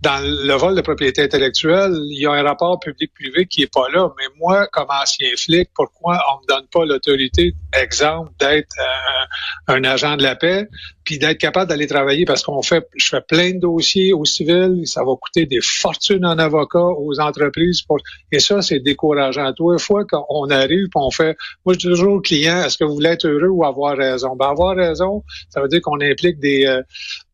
dans 0.05 0.23
le 0.23 0.55
vol 0.55 0.77
de 0.77 0.83
propriété 0.83 1.23
intellectuelle, 1.23 1.95
il 2.11 2.21
y 2.21 2.27
a 2.27 2.33
un 2.33 2.43
rapport 2.43 2.79
public-privé 2.79 3.47
qui 3.47 3.63
est 3.63 3.73
pas 3.73 3.89
là. 3.89 4.11
Mais 4.19 4.27
moi, 4.39 4.67
comme 4.67 4.89
ancien 4.91 5.31
flic, 5.37 5.71
pourquoi 5.75 6.19
on 6.31 6.43
me 6.43 6.47
donne 6.47 6.67
pas 6.71 6.85
l'autorité, 6.85 7.55
exemple, 7.73 8.31
d'être 8.39 8.77
euh, 8.79 9.75
un 9.75 9.85
agent 9.85 10.17
de 10.17 10.23
la 10.23 10.37
paix, 10.37 10.69
puis 11.05 11.19
d'être 11.19 11.39
capable 11.39 11.71
d'aller 11.71 11.87
travailler? 11.87 12.27
Parce 12.27 12.43
qu'on 12.43 12.61
fait, 12.61 12.87
je 12.97 13.09
fais 13.09 13.23
plein 13.23 13.53
de 13.53 13.61
dossiers 13.61 14.13
au 14.13 14.27
civil, 14.27 14.83
ça 14.85 15.01
va 15.03 15.13
coûter 15.19 15.47
des 15.47 15.61
fortunes 15.63 16.27
en 16.27 16.39
avocat 16.39 16.85
aux 16.85 17.19
entreprises. 17.19 17.81
Pour, 17.81 17.97
et 18.31 18.41
ça, 18.41 18.61
c'est 18.61 18.81
décourageant. 18.81 19.55
Toi, 19.55 19.73
une 19.73 19.79
fois 19.79 20.05
qu'on 20.05 20.51
arrive, 20.51 20.89
on 20.97 21.11
fait, 21.11 21.35
moi, 21.65 21.73
je 21.73 21.79
dis 21.79 21.87
toujours 21.87 22.15
au 22.15 22.21
client, 22.21 22.63
est-ce 22.63 22.77
que 22.77 22.85
vous 22.85 22.95
voulez 22.95 23.11
être 23.11 23.27
heureux 23.27 23.49
ou 23.49 23.65
avoir 23.65 23.97
raison? 23.97 24.37
Ben, 24.37 24.51
avoir 24.51 24.77
raison, 24.77 25.25
ça 25.49 25.63
veut 25.63 25.69
dire 25.69 25.81
qu'on 25.81 26.01
implique 26.03 26.39
des, 26.41 26.67
euh, 26.67 26.83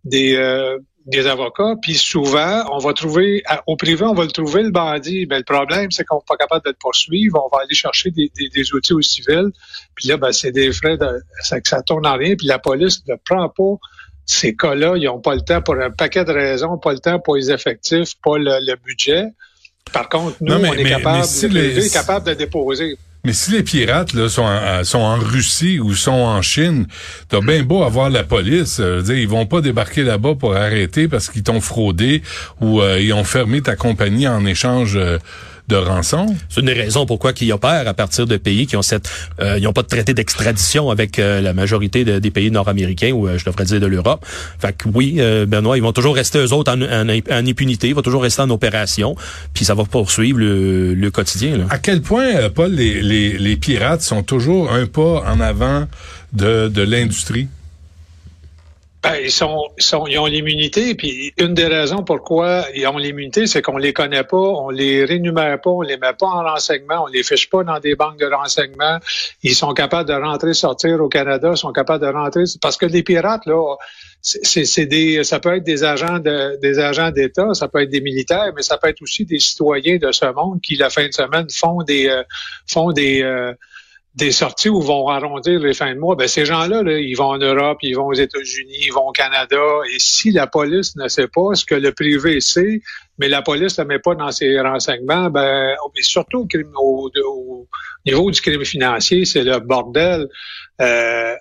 des, 0.04 0.36
euh, 0.36 0.78
des 1.06 1.26
avocats, 1.26 1.76
puis 1.80 1.94
souvent, 1.94 2.64
on 2.72 2.78
va 2.78 2.92
trouver, 2.92 3.42
au 3.66 3.76
privé, 3.76 4.04
on 4.04 4.12
va 4.12 4.24
le 4.24 4.30
trouver, 4.30 4.62
le 4.62 4.70
bandit. 4.70 5.26
Ben, 5.26 5.38
le 5.38 5.44
problème, 5.44 5.90
c'est 5.90 6.04
qu'on 6.04 6.16
n'est 6.16 6.24
pas 6.28 6.36
capable 6.36 6.64
de 6.64 6.70
le 6.70 6.76
poursuivre. 6.78 7.42
On 7.42 7.54
va 7.54 7.62
aller 7.62 7.74
chercher 7.74 8.10
des, 8.10 8.30
des, 8.36 8.74
outils 8.74 8.92
au 8.92 9.00
civil. 9.00 9.50
Puis 9.94 10.08
là, 10.08 10.18
ben, 10.18 10.32
c'est 10.32 10.52
des 10.52 10.72
frais, 10.72 10.98
de, 10.98 11.22
ça, 11.42 11.56
ça 11.64 11.82
tourne 11.82 12.06
en 12.06 12.16
rien. 12.16 12.36
Puis 12.36 12.46
la 12.46 12.58
police 12.58 13.02
ne 13.08 13.14
prend 13.24 13.48
pas 13.48 13.78
ces 14.26 14.54
cas-là. 14.54 14.94
Ils 14.96 15.04
n'ont 15.04 15.20
pas 15.20 15.34
le 15.34 15.40
temps 15.40 15.62
pour 15.62 15.74
un 15.74 15.90
paquet 15.90 16.24
de 16.24 16.32
raisons, 16.32 16.78
pas 16.78 16.92
le 16.92 17.00
temps 17.00 17.18
pour 17.18 17.36
les 17.36 17.50
effectifs, 17.50 18.14
pas 18.22 18.36
le, 18.36 18.76
budget. 18.84 19.24
Par 19.92 20.08
contre, 20.08 20.36
nous, 20.40 20.54
on 20.54 20.72
est 20.74 20.84
capable, 20.84 21.24
est 21.24 21.92
capable 21.92 22.26
de 22.26 22.34
déposer. 22.34 22.96
Mais 23.24 23.34
si 23.34 23.50
les 23.50 23.62
pirates 23.62 24.14
là, 24.14 24.28
sont, 24.28 24.42
en, 24.42 24.82
sont 24.82 24.98
en 24.98 25.16
Russie 25.16 25.78
ou 25.78 25.94
sont 25.94 26.10
en 26.10 26.40
Chine, 26.40 26.86
t'as 27.28 27.40
bien 27.40 27.62
beau 27.62 27.82
avoir 27.82 28.08
la 28.08 28.24
police. 28.24 28.78
Euh, 28.80 29.02
dire, 29.02 29.16
ils 29.16 29.28
vont 29.28 29.46
pas 29.46 29.60
débarquer 29.60 30.02
là-bas 30.04 30.36
pour 30.36 30.56
arrêter 30.56 31.06
parce 31.06 31.28
qu'ils 31.28 31.42
t'ont 31.42 31.60
fraudé 31.60 32.22
ou 32.60 32.80
euh, 32.80 32.98
ils 33.00 33.12
ont 33.12 33.24
fermé 33.24 33.60
ta 33.60 33.76
compagnie 33.76 34.26
en 34.26 34.46
échange 34.46 34.96
euh, 34.96 35.18
de 35.70 35.76
rançon. 35.76 36.26
C'est 36.48 36.60
une 36.60 36.66
des 36.66 36.72
raisons 36.74 37.06
pourquoi 37.06 37.32
ils 37.40 37.52
opèrent 37.52 37.86
à 37.88 37.94
partir 37.94 38.26
de 38.26 38.36
pays 38.36 38.66
qui 38.66 38.76
ont 38.76 38.82
cette, 38.82 39.08
euh, 39.40 39.58
ils 39.58 39.66
ont 39.66 39.72
pas 39.72 39.82
de 39.82 39.86
traité 39.86 40.12
d'extradition 40.14 40.90
avec 40.90 41.18
euh, 41.18 41.40
la 41.40 41.54
majorité 41.54 42.04
des 42.04 42.30
pays 42.30 42.50
nord-américains 42.50 43.12
ou 43.12 43.28
euh, 43.28 43.38
je 43.38 43.44
devrais 43.44 43.64
dire 43.64 43.80
de 43.80 43.86
l'Europe. 43.86 44.26
Fait 44.58 44.76
que 44.76 44.88
oui, 44.92 45.20
Benoît, 45.46 45.76
ils 45.78 45.82
vont 45.82 45.92
toujours 45.92 46.16
rester 46.16 46.38
eux 46.38 46.52
autres 46.52 46.72
en, 46.72 46.82
en, 46.82 47.46
impunité, 47.46 47.88
ils 47.88 47.94
vont 47.94 48.02
toujours 48.02 48.22
rester 48.22 48.42
en 48.42 48.50
opération, 48.50 49.14
puis 49.54 49.64
ça 49.64 49.74
va 49.74 49.84
poursuivre 49.84 50.38
le, 50.38 50.94
le 50.94 51.10
quotidien. 51.10 51.56
Là. 51.56 51.64
À 51.70 51.78
quel 51.78 52.02
point, 52.02 52.50
Paul, 52.54 52.72
les, 52.72 53.00
les, 53.00 53.38
les 53.38 53.56
pirates 53.56 54.02
sont 54.02 54.22
toujours 54.22 54.72
un 54.72 54.86
pas 54.86 55.24
en 55.26 55.40
avant 55.40 55.86
de, 56.32 56.68
de 56.68 56.82
l'industrie? 56.82 57.48
Ben, 59.02 59.14
ils 59.22 59.30
sont, 59.30 59.62
sont, 59.78 60.06
ils 60.06 60.18
ont 60.18 60.26
l'immunité, 60.26 60.94
puis 60.94 61.32
une 61.38 61.54
des 61.54 61.66
raisons 61.66 62.04
pourquoi 62.04 62.66
ils 62.74 62.86
ont 62.86 62.98
l'immunité, 62.98 63.46
c'est 63.46 63.62
qu'on 63.62 63.78
les 63.78 63.94
connaît 63.94 64.24
pas, 64.24 64.36
on 64.36 64.68
les 64.68 65.06
rénumère 65.06 65.58
pas, 65.58 65.70
on 65.70 65.80
les 65.80 65.96
met 65.96 66.12
pas 66.12 66.26
en 66.26 66.42
renseignement, 66.42 67.04
on 67.04 67.06
les 67.06 67.22
fiche 67.22 67.48
pas 67.48 67.64
dans 67.64 67.78
des 67.80 67.94
banques 67.94 68.18
de 68.18 68.26
renseignement. 68.26 68.98
Ils 69.42 69.54
sont 69.54 69.72
capables 69.72 70.06
de 70.06 70.14
rentrer, 70.14 70.52
sortir 70.52 71.00
au 71.00 71.08
Canada, 71.08 71.56
sont 71.56 71.72
capables 71.72 72.04
de 72.04 72.12
rentrer, 72.12 72.44
parce 72.60 72.76
que 72.76 72.84
les 72.84 73.02
pirates 73.02 73.46
là, 73.46 73.76
c'est 74.20 74.84
des, 74.84 75.24
ça 75.24 75.40
peut 75.40 75.56
être 75.56 75.64
des 75.64 75.82
agents 75.82 76.18
de, 76.18 76.58
des 76.60 76.78
agents 76.78 77.10
d'État, 77.10 77.54
ça 77.54 77.68
peut 77.68 77.80
être 77.80 77.88
des 77.88 78.02
militaires, 78.02 78.52
mais 78.54 78.60
ça 78.60 78.76
peut 78.76 78.88
être 78.88 79.00
aussi 79.00 79.24
des 79.24 79.38
citoyens 79.38 79.96
de 79.96 80.12
ce 80.12 80.26
monde 80.26 80.60
qui 80.60 80.76
la 80.76 80.90
fin 80.90 81.06
de 81.06 81.12
semaine 81.12 81.46
font 81.50 81.82
des, 81.82 82.06
euh, 82.06 82.22
font 82.66 82.92
des 82.92 83.22
euh, 83.22 83.54
des 84.14 84.32
sorties 84.32 84.68
où 84.68 84.80
vont 84.80 85.08
arrondir 85.08 85.60
les 85.60 85.72
fins 85.72 85.94
de 85.94 85.98
mois, 86.00 86.16
ben 86.16 86.26
ces 86.26 86.44
gens-là, 86.44 86.82
là, 86.82 86.98
ils 86.98 87.14
vont 87.14 87.28
en 87.28 87.38
Europe, 87.38 87.78
ils 87.82 87.94
vont 87.94 88.06
aux 88.06 88.14
États-Unis, 88.14 88.78
ils 88.86 88.92
vont 88.92 89.08
au 89.08 89.12
Canada. 89.12 89.56
Et 89.94 89.98
si 89.98 90.32
la 90.32 90.48
police 90.48 90.96
ne 90.96 91.06
sait 91.06 91.28
pas 91.28 91.54
ce 91.54 91.64
que 91.64 91.76
le 91.76 91.92
privé 91.92 92.40
sait, 92.40 92.82
mais 93.18 93.28
la 93.28 93.42
police 93.42 93.78
ne 93.78 93.84
le 93.84 93.88
met 93.88 93.98
pas 94.00 94.16
dans 94.16 94.32
ses 94.32 94.58
renseignements, 94.60 95.30
ben 95.30 95.74
surtout 96.00 96.48
au, 96.76 97.10
au, 97.24 97.68
niveau 98.04 98.30
du 98.30 98.40
crime 98.40 98.64
financier, 98.64 99.24
c'est 99.24 99.44
le 99.44 99.60
bordel. 99.60 100.26
Euh, 100.80 101.34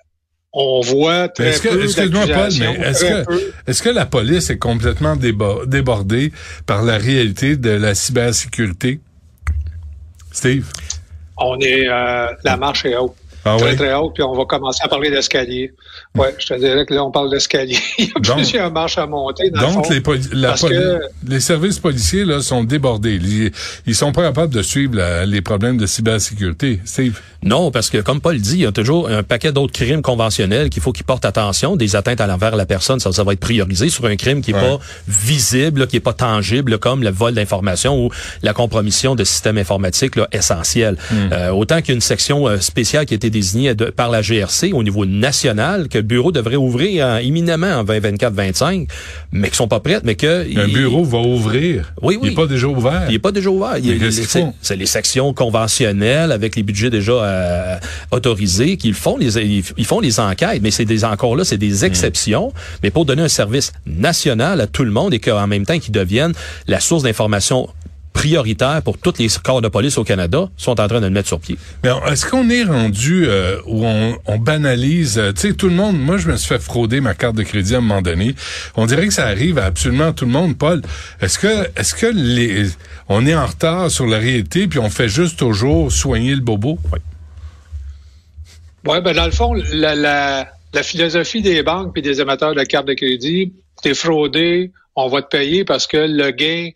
on 0.52 0.80
voit 0.80 1.28
très 1.28 1.48
est-ce 1.48 1.62
que, 1.62 1.68
peu 1.68 1.84
Excuse-moi, 1.84 2.26
Paul, 2.26 2.50
mais 2.58 2.74
est-ce 2.88 3.04
que, 3.04 3.24
peu. 3.24 3.52
est-ce 3.66 3.82
que 3.82 3.88
la 3.88 4.06
police 4.06 4.50
est 4.50 4.58
complètement 4.58 5.16
débo- 5.16 5.64
débordée 5.66 6.32
par 6.66 6.82
la 6.82 6.98
réalité 6.98 7.56
de 7.56 7.70
la 7.70 7.94
cybersécurité? 7.94 9.00
Steve? 10.32 10.66
On 11.40 11.58
est 11.58 11.88
euh, 11.88 12.26
la 12.44 12.56
marche 12.56 12.84
est 12.84 12.96
haute. 12.96 13.16
Ah 13.44 13.56
très, 13.58 13.70
oui? 13.70 13.76
très 13.76 13.94
haute, 13.94 14.12
puis 14.14 14.22
on 14.22 14.34
va 14.34 14.44
commencer 14.44 14.80
à 14.84 14.88
parler 14.88 15.10
d'escalier. 15.10 15.72
Ouais, 16.16 16.34
je 16.38 16.46
te 16.46 16.54
dirais 16.58 16.84
que 16.86 16.92
là, 16.94 17.04
on 17.04 17.10
parle 17.10 17.30
d'escalier. 17.30 17.78
Il 17.98 18.06
y 18.06 18.10
a 18.14 18.20
Donc- 18.20 18.36
plusieurs 18.36 18.70
marches 18.72 18.98
à 18.98 19.06
monter. 19.06 19.50
Dans 19.50 19.60
le 19.62 19.66
fond. 19.68 19.82
les, 19.90 20.02
la 20.40 20.48
parce 20.48 20.62
que- 20.62 21.00
les 21.26 21.40
services 21.40 21.78
policiers 21.78 22.24
là, 22.24 22.40
sont 22.42 22.64
débordés. 22.64 23.14
Ils, 23.22 23.50
ils 23.86 23.94
sont 23.94 24.12
pas 24.12 24.22
capables 24.22 24.52
de 24.52 24.62
suivre 24.62 24.96
la- 24.96 25.24
les 25.26 25.40
problèmes 25.40 25.76
de 25.78 25.86
cybersécurité. 25.86 26.80
Steve? 26.84 27.18
Non, 27.42 27.70
parce 27.70 27.88
que 27.88 27.98
comme 27.98 28.20
Paul 28.20 28.38
dit, 28.38 28.54
il 28.56 28.60
y 28.62 28.66
a 28.66 28.72
toujours 28.72 29.08
un 29.08 29.22
paquet 29.22 29.52
d'autres 29.52 29.72
crimes 29.72 30.02
conventionnels 30.02 30.68
qu'il 30.68 30.82
faut 30.82 30.92
qu'ils 30.92 31.04
portent 31.06 31.24
attention. 31.24 31.76
Des 31.76 31.96
atteintes 31.96 32.20
à 32.20 32.26
l'envers 32.26 32.52
de 32.52 32.58
la 32.58 32.66
personne, 32.66 33.00
ça, 33.00 33.10
ça 33.12 33.24
va 33.24 33.32
être 33.32 33.40
priorisé 33.40 33.88
sur 33.88 34.04
un 34.04 34.16
crime 34.16 34.42
qui 34.42 34.50
est 34.50 34.54
Ouais. 34.54 34.60
pas 34.60 34.78
visible, 35.08 35.80
là, 35.80 35.86
qui 35.86 35.96
est 35.96 36.00
pas 36.00 36.12
tangible, 36.12 36.78
comme 36.78 37.02
le 37.02 37.10
vol 37.10 37.34
d'informations 37.34 38.04
ou 38.04 38.10
la 38.42 38.52
compromission 38.52 39.14
de 39.14 39.24
systèmes 39.24 39.58
informatiques 39.58 40.16
là, 40.16 40.28
essentiels. 40.32 40.96
Euh, 41.32 41.50
autant 41.50 41.78
qu'il 41.80 41.88
y 41.88 41.92
a 41.92 41.94
une 41.94 42.00
section 42.00 42.46
euh, 42.48 42.58
spéciale 42.58 43.06
qui 43.06 43.14
a 43.14 43.16
été 43.16 43.29
de- 43.30 43.86
par 43.90 44.10
la 44.10 44.20
GRC 44.22 44.72
au 44.72 44.82
niveau 44.82 45.06
national, 45.06 45.88
que 45.88 45.98
le 45.98 46.02
bureau 46.02 46.32
devrait 46.32 46.56
ouvrir 46.56 47.06
euh, 47.06 47.22
imminemment 47.22 47.78
en 47.78 47.84
2024-25, 47.84 48.88
mais 49.32 49.48
qui 49.50 49.56
sont 49.56 49.68
pas 49.68 49.80
prêtes, 49.80 50.02
mais 50.04 50.14
que... 50.14 50.42
Un 50.42 50.66
il- 50.66 50.72
bureau 50.74 51.04
va 51.04 51.18
ouvrir. 51.18 51.92
Oui, 52.02 52.16
oui. 52.20 52.28
Il 52.28 52.28
n'est 52.30 52.34
pas 52.34 52.46
déjà 52.46 52.66
ouvert. 52.66 53.04
il 53.08 53.12
n'est 53.12 53.18
pas 53.18 53.32
déjà 53.32 53.50
ouvert. 53.50 53.76
C'est- 54.62 54.76
les 54.76 54.86
sections 54.86 55.32
conventionnelles 55.34 56.32
avec 56.32 56.56
les 56.56 56.62
budgets 56.62 56.90
déjà 56.90 57.12
euh, 57.12 57.76
autorisés 58.10 58.76
qu'ils 58.76 58.94
font 58.94 59.16
les 59.16 59.36
ils 59.76 59.84
font 59.84 60.00
les 60.00 60.18
enquêtes, 60.20 60.60
mais 60.62 60.70
c'est 60.70 60.84
des 60.84 61.04
encore 61.04 61.36
là 61.36 61.44
c'est 61.44 61.56
Hmm. 61.56 61.58
des 61.68 61.84
exceptions, 61.84 62.52
mais 62.82 62.90
pour 62.90 63.04
donner 63.04 63.22
un 63.22 63.28
service 63.28 63.72
national 63.86 64.60
à 64.60 64.66
tout 64.66 64.84
le 64.84 64.90
monde 64.90 65.12
et 65.14 65.18
qu'en 65.20 65.46
même 65.46 65.66
temps 65.66 65.78
qu'ils 65.78 65.92
deviennent 65.92 66.32
la 66.66 66.80
source 66.80 67.02
d'information 67.02 67.68
prioritaire 68.12 68.82
pour 68.82 68.98
tous 68.98 69.14
les 69.18 69.28
corps 69.42 69.62
de 69.62 69.68
police 69.68 69.96
au 69.98 70.04
Canada, 70.04 70.48
sont 70.56 70.80
en 70.80 70.88
train 70.88 71.00
de 71.00 71.06
le 71.06 71.10
mettre 71.10 71.28
sur 71.28 71.40
pied. 71.40 71.56
Mais 71.82 71.90
est-ce 72.10 72.26
qu'on 72.26 72.50
est 72.50 72.64
rendu 72.64 73.26
euh, 73.26 73.58
où 73.66 73.86
on, 73.86 74.18
on 74.26 74.38
banalise, 74.38 75.18
euh, 75.18 75.32
tu 75.32 75.48
sais, 75.48 75.54
tout 75.54 75.68
le 75.68 75.74
monde, 75.74 75.98
moi 75.98 76.16
je 76.18 76.28
me 76.28 76.36
suis 76.36 76.48
fait 76.48 76.60
frauder 76.60 77.00
ma 77.00 77.14
carte 77.14 77.36
de 77.36 77.42
crédit 77.42 77.74
à 77.74 77.78
un 77.78 77.80
moment 77.80 78.02
donné. 78.02 78.34
On 78.76 78.86
dirait 78.86 79.06
que 79.06 79.14
ça 79.14 79.26
arrive 79.26 79.58
à 79.58 79.64
absolument 79.64 80.12
tout 80.12 80.26
le 80.26 80.32
monde, 80.32 80.58
Paul. 80.58 80.82
Est-ce 81.20 81.38
que 81.38 81.68
est-ce 81.76 81.94
que 81.94 82.06
les 82.06 82.66
on 83.08 83.26
est 83.26 83.34
en 83.34 83.46
retard 83.46 83.90
sur 83.90 84.06
la 84.06 84.18
réalité 84.18 84.66
puis 84.66 84.78
on 84.78 84.90
fait 84.90 85.08
juste 85.08 85.38
toujours 85.38 85.90
soigner 85.90 86.34
le 86.34 86.40
bobo? 86.40 86.78
Oui, 88.86 89.00
ben 89.02 89.14
dans 89.14 89.26
le 89.26 89.30
fond, 89.30 89.52
la, 89.72 89.94
la, 89.94 90.48
la 90.72 90.82
philosophie 90.82 91.42
des 91.42 91.62
banques 91.62 91.96
et 91.96 92.02
des 92.02 92.20
émetteurs 92.20 92.54
de 92.54 92.62
cartes 92.62 92.86
de 92.86 92.94
crédit, 92.94 93.52
t'es 93.82 93.94
fraudé, 93.94 94.72
on 94.96 95.08
va 95.08 95.22
te 95.22 95.28
payer 95.28 95.64
parce 95.64 95.86
que 95.86 95.98
le 95.98 96.30
gain, 96.30 96.70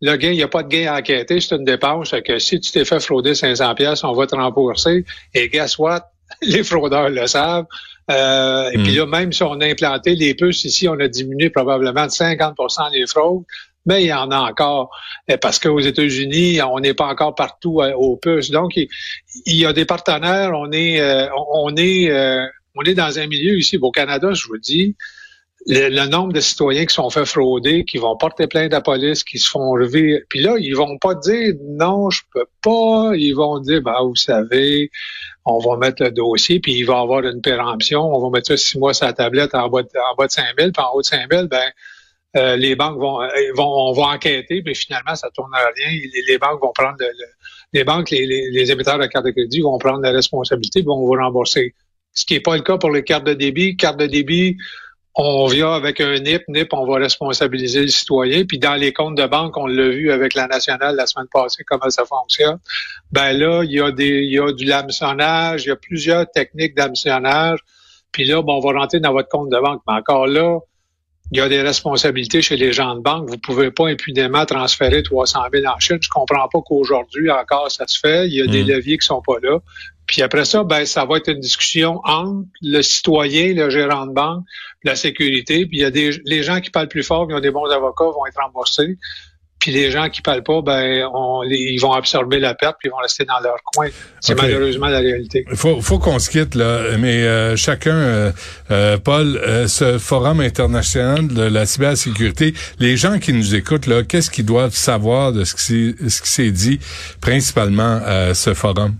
le 0.00 0.16
gain, 0.16 0.30
il 0.30 0.36
n'y 0.36 0.42
a 0.42 0.48
pas 0.48 0.62
de 0.62 0.68
gain 0.68 0.92
à 0.92 0.98
enquêter, 0.98 1.40
c'est 1.40 1.56
une 1.56 1.64
dépense. 1.64 2.14
Que 2.24 2.38
si 2.38 2.60
tu 2.60 2.70
t'es 2.70 2.84
fait 2.84 3.00
frauder 3.00 3.34
500 3.34 3.74
pièces, 3.74 4.04
on 4.04 4.12
va 4.12 4.26
te 4.26 4.34
rembourser. 4.34 5.04
Et 5.34 5.48
guess 5.48 5.78
what? 5.78 6.10
Les 6.42 6.62
fraudeurs 6.62 7.08
le 7.08 7.26
savent. 7.26 7.66
Euh, 8.10 8.70
Et 8.70 8.78
puis 8.78 8.94
là, 8.94 9.06
même 9.06 9.32
si 9.32 9.42
on 9.42 9.60
a 9.60 9.66
implanté 9.66 10.14
les 10.14 10.34
puces 10.34 10.64
ici, 10.64 10.88
on 10.88 10.98
a 10.98 11.08
diminué 11.08 11.50
probablement 11.50 12.06
de 12.06 12.10
50% 12.10 12.92
les 12.92 13.06
fraudes. 13.06 13.44
Mais 13.86 14.04
il 14.04 14.08
y 14.08 14.12
en 14.12 14.30
a 14.30 14.38
encore 14.38 14.90
euh, 15.30 15.36
parce 15.38 15.58
qu'aux 15.58 15.80
États-Unis, 15.80 16.60
on 16.62 16.78
n'est 16.80 16.94
pas 16.94 17.06
encore 17.06 17.34
partout 17.34 17.80
euh, 17.80 17.92
aux 17.94 18.16
puces. 18.16 18.50
Donc, 18.50 18.76
il, 18.76 18.88
y 19.46 19.64
a 19.64 19.72
des 19.72 19.84
partenaires. 19.84 20.52
On 20.54 20.70
est, 20.72 21.00
euh, 21.00 21.26
on 21.52 21.74
est, 21.76 22.10
euh, 22.10 22.46
on 22.74 22.82
est 22.82 22.94
dans 22.94 23.18
un 23.18 23.26
milieu 23.26 23.56
ici 23.56 23.78
au 23.80 23.90
Canada. 23.90 24.32
Je 24.32 24.46
vous 24.46 24.58
dis, 24.58 24.94
le, 25.66 25.88
le 25.88 26.06
nombre 26.06 26.32
de 26.32 26.40
citoyens 26.40 26.86
qui 26.86 26.94
sont 26.94 27.10
fait 27.10 27.26
frauder, 27.26 27.84
qui 27.84 27.98
vont 27.98 28.16
porter 28.16 28.46
plainte 28.46 28.72
à 28.72 28.76
la 28.76 28.80
police, 28.80 29.24
qui 29.24 29.38
se 29.38 29.50
font 29.50 29.70
relever. 29.72 30.22
Puis 30.28 30.40
là, 30.40 30.54
ils 30.58 30.74
vont 30.74 30.96
pas 30.98 31.14
dire 31.14 31.54
non, 31.62 32.10
je 32.10 32.22
peux 32.32 32.46
pas. 32.62 33.12
Ils 33.14 33.34
vont 33.34 33.58
dire, 33.60 33.82
bah 33.82 33.98
vous 34.02 34.16
savez, 34.16 34.90
on 35.44 35.58
va 35.58 35.76
mettre 35.76 36.02
le 36.04 36.10
dossier, 36.10 36.60
puis 36.60 36.74
il 36.74 36.84
va 36.84 37.00
avoir 37.00 37.24
une 37.24 37.40
péremption. 37.42 38.02
On 38.02 38.20
va 38.20 38.30
mettre 38.30 38.48
ça 38.48 38.56
six 38.56 38.78
mois 38.78 38.94
sur 38.94 39.06
la 39.06 39.12
tablette 39.12 39.54
en 39.54 39.68
bas 39.68 39.82
de, 39.82 39.88
en 39.88 40.14
bas 40.16 40.26
de 40.26 40.32
5 40.32 40.44
000, 40.58 40.70
puis 40.72 40.82
en 40.84 40.94
haut 40.94 41.00
de 41.00 41.06
5 41.06 41.30
000, 41.30 41.46
ben 41.48 41.70
euh, 42.36 42.56
les 42.56 42.76
banques 42.76 42.98
vont, 42.98 43.22
euh, 43.22 43.28
vont, 43.56 43.88
on 43.88 43.92
va 43.92 44.08
enquêter, 44.14 44.62
mais 44.64 44.74
finalement, 44.74 45.14
ça 45.14 45.30
tourne 45.34 45.50
à 45.54 45.60
rien. 45.76 45.98
Les, 46.28 46.38
banques 46.38 46.60
vont 46.60 46.72
prendre 46.72 46.96
le, 47.00 47.06
le- 47.06 47.26
les 47.72 47.84
banques, 47.84 48.10
les, 48.10 48.26
les, 48.26 48.70
émetteurs 48.70 48.98
de 48.98 49.06
cartes 49.06 49.26
de 49.26 49.30
crédit 49.30 49.60
vont 49.60 49.78
prendre 49.78 50.00
la 50.00 50.10
responsabilité, 50.10 50.82
vont 50.82 50.98
vous 50.98 51.12
rembourser. 51.12 51.74
Ce 52.12 52.24
qui 52.26 52.34
n'est 52.34 52.40
pas 52.40 52.56
le 52.56 52.62
cas 52.62 52.78
pour 52.78 52.90
les 52.90 53.02
cartes 53.02 53.24
de 53.24 53.34
débit. 53.34 53.76
Carte 53.76 53.98
de 53.98 54.06
débit, 54.06 54.56
on 55.20 55.46
vient 55.46 55.72
avec 55.72 56.00
un 56.00 56.16
NIP, 56.18 56.44
NIP, 56.46 56.72
on 56.72 56.86
va 56.86 56.98
responsabiliser 57.00 57.80
le 57.82 57.88
citoyen. 57.88 58.44
Puis 58.44 58.58
dans 58.60 58.74
les 58.76 58.92
comptes 58.92 59.16
de 59.16 59.26
banque, 59.26 59.56
on 59.56 59.66
l'a 59.66 59.88
vu 59.88 60.12
avec 60.12 60.34
la 60.34 60.46
nationale 60.46 60.94
la 60.94 61.06
semaine 61.06 61.26
passée, 61.32 61.64
comment 61.66 61.90
ça 61.90 62.04
fonctionne. 62.04 62.58
Ben 63.10 63.32
là, 63.32 63.64
il 63.64 63.72
y 63.72 63.80
a 63.80 63.90
des, 63.90 64.20
il 64.22 64.32
y 64.32 64.38
a 64.38 64.52
du 64.52 64.64
lhameçonnage, 64.64 65.64
il 65.64 65.68
y 65.68 65.72
a 65.72 65.76
plusieurs 65.76 66.30
techniques 66.30 66.76
d'hameçonnage. 66.76 67.58
Puis 68.12 68.24
là, 68.26 68.42
bon, 68.42 68.58
on 68.58 68.60
va 68.60 68.78
rentrer 68.78 69.00
dans 69.00 69.12
votre 69.12 69.28
compte 69.28 69.50
de 69.50 69.58
banque. 69.58 69.82
Mais 69.88 69.94
encore 69.94 70.28
là, 70.28 70.60
il 71.32 71.38
y 71.38 71.40
a 71.40 71.48
des 71.48 71.62
responsabilités 71.62 72.40
chez 72.40 72.56
les 72.56 72.72
gens 72.72 72.94
de 72.94 73.00
banque. 73.00 73.28
Vous 73.28 73.38
pouvez 73.38 73.72
pas 73.72 73.88
impunément 73.88 74.46
transférer 74.46 75.02
300 75.02 75.40
000 75.52 75.66
en 75.66 75.78
Chine. 75.80 75.98
Je 76.00 76.08
comprends 76.08 76.48
pas 76.48 76.60
qu'aujourd'hui 76.64 77.28
encore 77.30 77.70
ça 77.72 77.86
se 77.88 77.98
fait. 77.98 78.28
Il 78.28 78.34
y 78.34 78.40
a 78.40 78.46
des 78.46 78.62
Mm. 78.62 78.68
leviers 78.68 78.98
qui 78.98 79.06
sont 79.06 79.20
pas 79.20 79.36
là. 79.42 79.58
Puis 80.08 80.22
après 80.22 80.44
ça, 80.44 80.64
ben 80.64 80.84
ça 80.86 81.04
va 81.04 81.18
être 81.18 81.28
une 81.30 81.38
discussion 81.40 82.00
entre 82.02 82.48
le 82.62 82.82
citoyen, 82.82 83.54
le 83.54 83.70
gérant 83.70 84.06
de 84.06 84.12
banque, 84.14 84.42
la 84.82 84.96
sécurité. 84.96 85.66
Puis 85.66 85.78
il 85.78 85.80
y 85.82 85.84
a 85.84 85.90
des 85.90 86.10
les 86.24 86.42
gens 86.42 86.60
qui 86.60 86.70
parlent 86.70 86.88
plus 86.88 87.04
fort, 87.04 87.28
qui 87.28 87.34
ont 87.34 87.40
des 87.40 87.50
bons 87.52 87.66
avocats, 87.70 88.04
vont 88.06 88.26
être 88.26 88.40
remboursés. 88.42 88.96
Puis 89.60 89.72
les 89.72 89.90
gens 89.90 90.08
qui 90.08 90.22
parlent 90.22 90.44
pas, 90.44 90.62
ben 90.62 91.04
on, 91.12 91.42
ils 91.42 91.78
vont 91.80 91.92
absorber 91.92 92.38
la 92.38 92.54
perte 92.54 92.76
puis 92.78 92.88
ils 92.88 92.92
vont 92.92 93.02
rester 93.02 93.24
dans 93.24 93.40
leur 93.40 93.56
coin. 93.64 93.88
C'est 94.20 94.34
malheureusement 94.40 94.86
la 94.86 95.00
réalité. 95.00 95.44
Il 95.50 95.56
faut, 95.56 95.80
faut 95.82 95.98
qu'on 95.98 96.20
se 96.20 96.30
quitte 96.30 96.54
là, 96.54 96.96
mais 96.96 97.24
euh, 97.24 97.56
chacun, 97.56 97.90
euh, 97.96 98.32
euh, 98.70 98.98
Paul, 98.98 99.36
euh, 99.36 99.66
ce 99.66 99.98
forum 99.98 100.38
international 100.40 101.26
de 101.26 101.42
la 101.42 101.66
cybersécurité, 101.66 102.54
les 102.78 102.96
gens 102.96 103.18
qui 103.18 103.32
nous 103.32 103.56
écoutent 103.56 103.86
là, 103.88 104.04
qu'est-ce 104.04 104.30
qu'ils 104.30 104.46
doivent 104.46 104.74
savoir 104.76 105.32
de 105.32 105.42
ce 105.44 105.54
qui 105.56 105.64
s'est- 105.64 106.08
ce 106.08 106.22
qui 106.22 106.30
s'est 106.30 106.50
dit 106.52 106.78
principalement 107.20 108.00
à 108.06 108.34
ce 108.34 108.54
forum? 108.54 108.94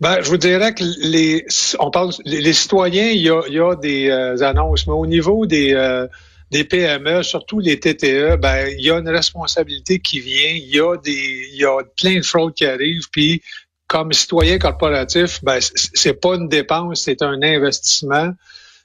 Ben, 0.00 0.22
je 0.22 0.30
vous 0.30 0.38
dirais 0.38 0.74
que 0.74 0.82
les, 0.82 1.44
on 1.78 1.90
parle, 1.90 2.10
les, 2.24 2.54
citoyens, 2.54 3.10
il 3.10 3.20
y 3.20 3.28
a, 3.28 3.42
il 3.46 3.52
y 3.52 3.60
a 3.60 3.74
des 3.76 4.08
euh, 4.08 4.42
annonces, 4.42 4.86
mais 4.86 4.94
au 4.94 5.06
niveau 5.06 5.44
des, 5.44 5.74
euh, 5.74 6.06
des 6.50 6.64
PME, 6.64 7.22
surtout 7.22 7.60
les 7.60 7.78
TTE, 7.78 8.36
ben, 8.36 8.68
il 8.78 8.80
y 8.84 8.90
a 8.90 8.98
une 8.98 9.10
responsabilité 9.10 9.98
qui 9.98 10.20
vient. 10.20 10.52
Il 10.52 10.74
y 10.74 10.80
a 10.80 10.96
des, 10.96 11.50
il 11.52 11.58
y 11.58 11.66
a 11.66 11.82
plein 12.00 12.16
de 12.16 12.24
fraudes 12.24 12.54
qui 12.54 12.64
arrivent. 12.64 13.10
Puis, 13.12 13.42
comme 13.88 14.12
citoyen 14.12 14.58
corporatif, 14.58 15.44
ben, 15.44 15.58
c'est 15.60 16.18
pas 16.18 16.36
une 16.36 16.48
dépense, 16.48 17.02
c'est 17.02 17.20
un 17.20 17.42
investissement. 17.42 18.32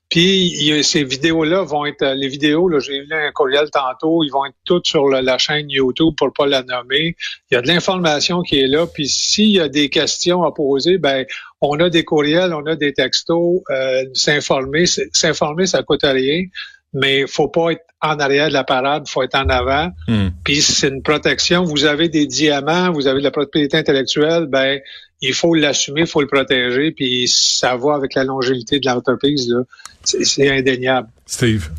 Puis 0.10 0.54
il 0.60 0.68
y 0.68 0.72
a- 0.72 0.84
ces 0.84 1.04
vidéos-là 1.04 1.64
vont 1.64 1.86
être, 1.86 2.06
les 2.16 2.28
vidéos, 2.28 2.70
là, 2.70 2.80
j'ai 2.80 3.02
vu 3.02 3.12
un 3.12 3.32
courriel 3.32 3.70
tantôt, 3.72 4.24
ils 4.24 4.30
vont 4.30 4.46
être 4.46 4.56
toutes 4.64 4.86
sur 4.86 5.08
la 5.10 5.38
chaîne 5.38 5.70
YouTube 5.70 6.14
pour 6.18 6.32
pas 6.32 6.46
la 6.46 6.62
nommer. 6.64 7.16
Il 7.50 7.56
y 7.56 7.58
a 7.58 7.62
de 7.62 7.68
l'information 7.68 8.42
qui 8.42 8.60
est 8.60 8.68
là. 8.68 8.86
Puis 8.86 9.08
s'il 9.10 9.50
y 9.50 9.60
a 9.60 9.68
des 9.68 9.90
questions 9.90 10.44
à 10.44 10.52
poser, 10.52 10.98
ben 11.00 11.26
on 11.60 11.80
a 11.80 11.90
des 11.90 12.04
courriels, 12.04 12.54
on 12.54 12.66
a 12.68 12.76
des 12.76 12.94
textos. 12.94 13.62
Euh, 13.72 14.04
s'informer, 14.14 14.86
s'informer, 14.86 15.66
ça 15.66 15.82
coûte 15.82 16.04
rien, 16.04 16.44
mais 16.94 17.26
faut 17.28 17.48
pas 17.48 17.72
être 17.72 17.82
en 18.02 18.20
arrière 18.20 18.50
de 18.50 18.54
la 18.54 18.64
parade, 18.64 19.08
faut 19.08 19.24
être 19.24 19.36
en 19.36 19.50
avant. 19.50 19.90
Hmm. 20.08 20.28
Puis 20.44 20.62
c'est 20.62 20.90
une 20.90 21.02
protection. 21.02 21.64
Vous 21.64 21.86
avez 21.86 22.10
des 22.10 22.28
diamants, 22.28 22.92
vous 22.92 23.08
avez 23.08 23.20
de 23.20 23.24
la 23.24 23.32
propriété 23.32 23.78
intellectuelle, 23.78 24.46
ben 24.46 24.80
il 25.22 25.34
faut 25.34 25.54
l'assumer, 25.54 26.02
il 26.02 26.08
faut 26.08 26.22
le 26.22 26.28
protéger, 26.28 26.92
puis 26.92 27.28
ça 27.28 27.76
va 27.76 27.96
avec 27.96 28.14
la 28.16 28.24
longévité 28.24 28.80
de 28.80 28.86
l'entreprise. 28.86 29.54
c'est 30.04 30.50
indéniable. 30.50 31.10
Steve? 31.26 31.70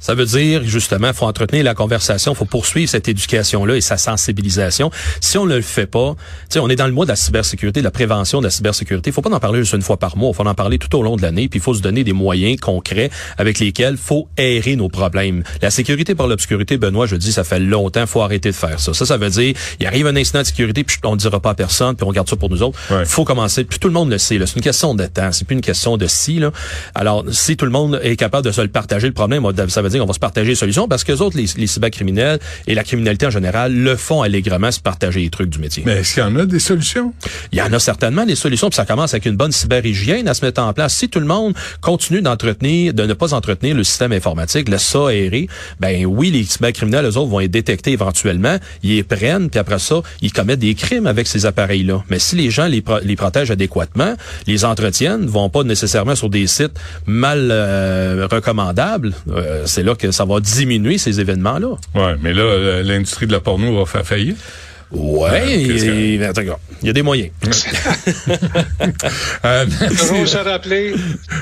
Ça 0.00 0.14
veut 0.14 0.24
dire, 0.24 0.64
justement, 0.64 1.12
faut 1.12 1.26
entretenir 1.26 1.62
la 1.62 1.74
conversation, 1.74 2.34
faut 2.34 2.46
poursuivre 2.46 2.90
cette 2.90 3.08
éducation-là 3.08 3.76
et 3.76 3.80
sa 3.80 3.98
sensibilisation. 3.98 4.90
Si 5.20 5.38
on 5.38 5.46
ne 5.46 5.56
le 5.56 5.62
fait 5.62 5.86
pas, 5.86 6.14
tu 6.14 6.54
sais, 6.54 6.58
on 6.58 6.68
est 6.68 6.76
dans 6.76 6.86
le 6.86 6.92
mois 6.92 7.04
de 7.04 7.10
la 7.10 7.16
cybersécurité, 7.16 7.80
de 7.80 7.84
la 7.84 7.90
prévention 7.90 8.40
de 8.40 8.44
la 8.44 8.50
cybersécurité. 8.50 9.10
Il 9.10 9.12
faut 9.12 9.20
pas 9.22 9.30
en 9.30 9.40
parler 9.40 9.60
juste 9.60 9.74
une 9.74 9.82
fois 9.82 9.98
par 9.98 10.16
mois. 10.16 10.32
Faut 10.32 10.46
en 10.46 10.54
parler 10.54 10.78
tout 10.78 10.96
au 10.96 11.02
long 11.02 11.16
de 11.16 11.22
l'année. 11.22 11.48
Puis 11.48 11.58
il 11.58 11.62
faut 11.62 11.74
se 11.74 11.82
donner 11.82 12.02
des 12.02 12.12
moyens 12.12 12.58
concrets 12.58 13.10
avec 13.36 13.58
lesquels 13.58 13.96
faut 13.96 14.28
aérer 14.38 14.76
nos 14.76 14.88
problèmes. 14.88 15.42
La 15.60 15.70
sécurité 15.70 16.14
par 16.14 16.28
l'obscurité, 16.28 16.78
Benoît, 16.78 17.06
je 17.06 17.16
dis, 17.16 17.32
ça 17.32 17.44
fait 17.44 17.60
longtemps. 17.60 18.06
Faut 18.06 18.22
arrêter 18.22 18.50
de 18.50 18.56
faire 18.56 18.80
ça. 18.80 18.94
Ça, 18.94 19.04
ça 19.04 19.18
veut 19.18 19.30
dire, 19.30 19.54
il 19.80 19.86
arrive 19.86 20.06
un 20.06 20.16
incident 20.16 20.40
de 20.40 20.46
sécurité, 20.46 20.82
puis 20.82 20.96
on 21.04 21.12
ne 21.12 21.16
dira 21.18 21.40
pas 21.40 21.50
à 21.50 21.54
personne, 21.54 21.94
puis 21.94 22.06
on 22.06 22.12
garde 22.12 22.28
ça 22.28 22.36
pour 22.36 22.48
nous 22.48 22.62
autres. 22.62 22.78
Ouais. 22.90 23.04
Faut 23.04 23.24
commencer. 23.24 23.64
Puis 23.64 23.78
tout 23.78 23.88
le 23.88 23.94
monde 23.94 24.10
le 24.10 24.18
sait. 24.18 24.38
C'est 24.46 24.56
une 24.56 24.62
question 24.62 24.94
de 24.94 25.04
temps. 25.04 25.30
C'est 25.32 25.44
plus 25.44 25.54
une 25.54 25.60
question 25.60 25.96
de 25.96 26.06
si. 26.06 26.38
Là. 26.38 26.52
Alors, 26.94 27.24
si 27.30 27.56
tout 27.56 27.66
le 27.66 27.70
monde 27.70 28.00
est 28.02 28.16
capable 28.16 28.46
de 28.46 28.52
se 28.52 28.62
le 28.62 28.68
partager, 28.68 29.06
le 29.06 29.12
problème, 29.12 29.44
ça 29.68 29.82
veut 29.82 29.89
dire 29.90 30.00
qu'on 30.00 30.06
va 30.06 30.12
se 30.12 30.18
partager 30.18 30.48
les 30.48 30.54
solutions 30.54 30.88
parce 30.88 31.04
que 31.04 31.12
les 31.12 31.20
autres, 31.20 31.36
les, 31.36 31.46
les 31.56 31.66
cybercriminels 31.66 32.38
et 32.66 32.74
la 32.74 32.84
criminalité 32.84 33.26
en 33.26 33.30
général, 33.30 33.74
le 33.74 33.96
font 33.96 34.22
allègrement 34.22 34.70
se 34.72 34.80
partager 34.80 35.20
les 35.20 35.30
trucs 35.30 35.50
du 35.50 35.58
métier. 35.58 35.82
Mais 35.86 35.98
est-ce 35.98 36.14
qu'il 36.14 36.22
y 36.22 36.26
en 36.26 36.36
a 36.36 36.46
des 36.46 36.58
solutions? 36.58 37.12
Il 37.52 37.58
y 37.58 37.62
en 37.62 37.72
a 37.72 37.78
certainement 37.78 38.26
des 38.26 38.34
solutions, 38.36 38.68
puis 38.70 38.76
ça 38.76 38.84
commence 38.86 39.14
avec 39.14 39.26
une 39.26 39.36
bonne 39.36 39.52
cyberhygiène 39.52 40.26
à 40.28 40.34
se 40.34 40.44
mettre 40.44 40.62
en 40.62 40.72
place. 40.72 40.94
Si 40.94 41.08
tout 41.08 41.20
le 41.20 41.26
monde 41.26 41.54
continue 41.80 42.22
d'entretenir, 42.22 42.94
de 42.94 43.04
ne 43.04 43.12
pas 43.14 43.34
entretenir 43.34 43.76
le 43.76 43.84
système 43.84 44.12
informatique, 44.12 44.68
ça 44.80 45.08
aérer, 45.08 45.46
ben 45.78 46.06
oui, 46.06 46.30
les 46.30 46.44
cybercriminels, 46.44 47.04
eux 47.04 47.16
autres, 47.16 47.30
vont 47.30 47.40
être 47.40 47.50
détectés 47.50 47.92
éventuellement, 47.92 48.56
ils 48.82 48.96
les 48.96 49.02
prennent, 49.02 49.50
puis 49.50 49.60
après 49.60 49.78
ça, 49.78 50.00
ils 50.22 50.32
commettent 50.32 50.60
des 50.60 50.74
crimes 50.74 51.06
avec 51.06 51.26
ces 51.26 51.46
appareils-là. 51.46 52.02
Mais 52.08 52.18
si 52.18 52.34
les 52.36 52.50
gens 52.50 52.66
les, 52.66 52.80
pro- 52.80 53.00
les 53.02 53.16
protègent 53.16 53.50
adéquatement, 53.50 54.14
les 54.46 54.64
entretiennent, 54.64 55.26
vont 55.26 55.50
pas 55.50 55.62
nécessairement 55.62 56.16
sur 56.16 56.30
des 56.30 56.46
sites 56.46 56.78
mal 57.06 57.50
euh, 57.50 58.26
recommandables, 58.30 59.12
euh, 59.30 59.66
c'est 59.80 59.86
là 59.86 59.94
que 59.94 60.10
ça 60.10 60.26
va 60.26 60.40
diminuer 60.40 60.98
ces 60.98 61.20
événements-là. 61.20 61.68
Ouais, 61.94 62.14
mais 62.20 62.34
là, 62.34 62.42
euh, 62.42 62.82
l'industrie 62.82 63.26
de 63.26 63.32
la 63.32 63.40
porno 63.40 63.78
va 63.78 63.86
faire 63.86 64.06
faillite. 64.06 64.36
Ouais, 64.90 65.40
cas, 66.44 66.56
il 66.82 66.86
y 66.86 66.90
a 66.90 66.92
des 66.92 67.02
moyens. 67.02 67.30
Euh. 69.44 69.64
Toujours 69.98 70.28
se 70.28 70.36
rappeler, 70.36 70.94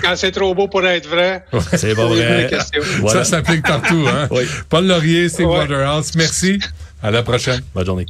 quand 0.04 0.14
c'est 0.14 0.30
trop 0.30 0.54
beau 0.54 0.68
pour 0.68 0.87
être 0.87 1.09
vrai, 1.09 1.45
C'est 1.75 1.97
pas 1.97 2.07
vrai. 2.07 2.49
Voilà. 3.00 3.25
Ça 3.25 3.30
s'applique 3.38 3.62
partout. 3.66 4.04
Hein? 4.07 4.28
Oui. 4.30 4.45
Paul 4.68 4.87
Laurier, 4.87 5.28
Ouais. 5.38 5.45
Waterhouse, 5.45 6.12
merci. 6.14 6.61
À 7.02 7.11
la 7.11 7.23
prochaine. 7.25 7.61
Bonne 7.75 7.87
journée. 7.87 8.07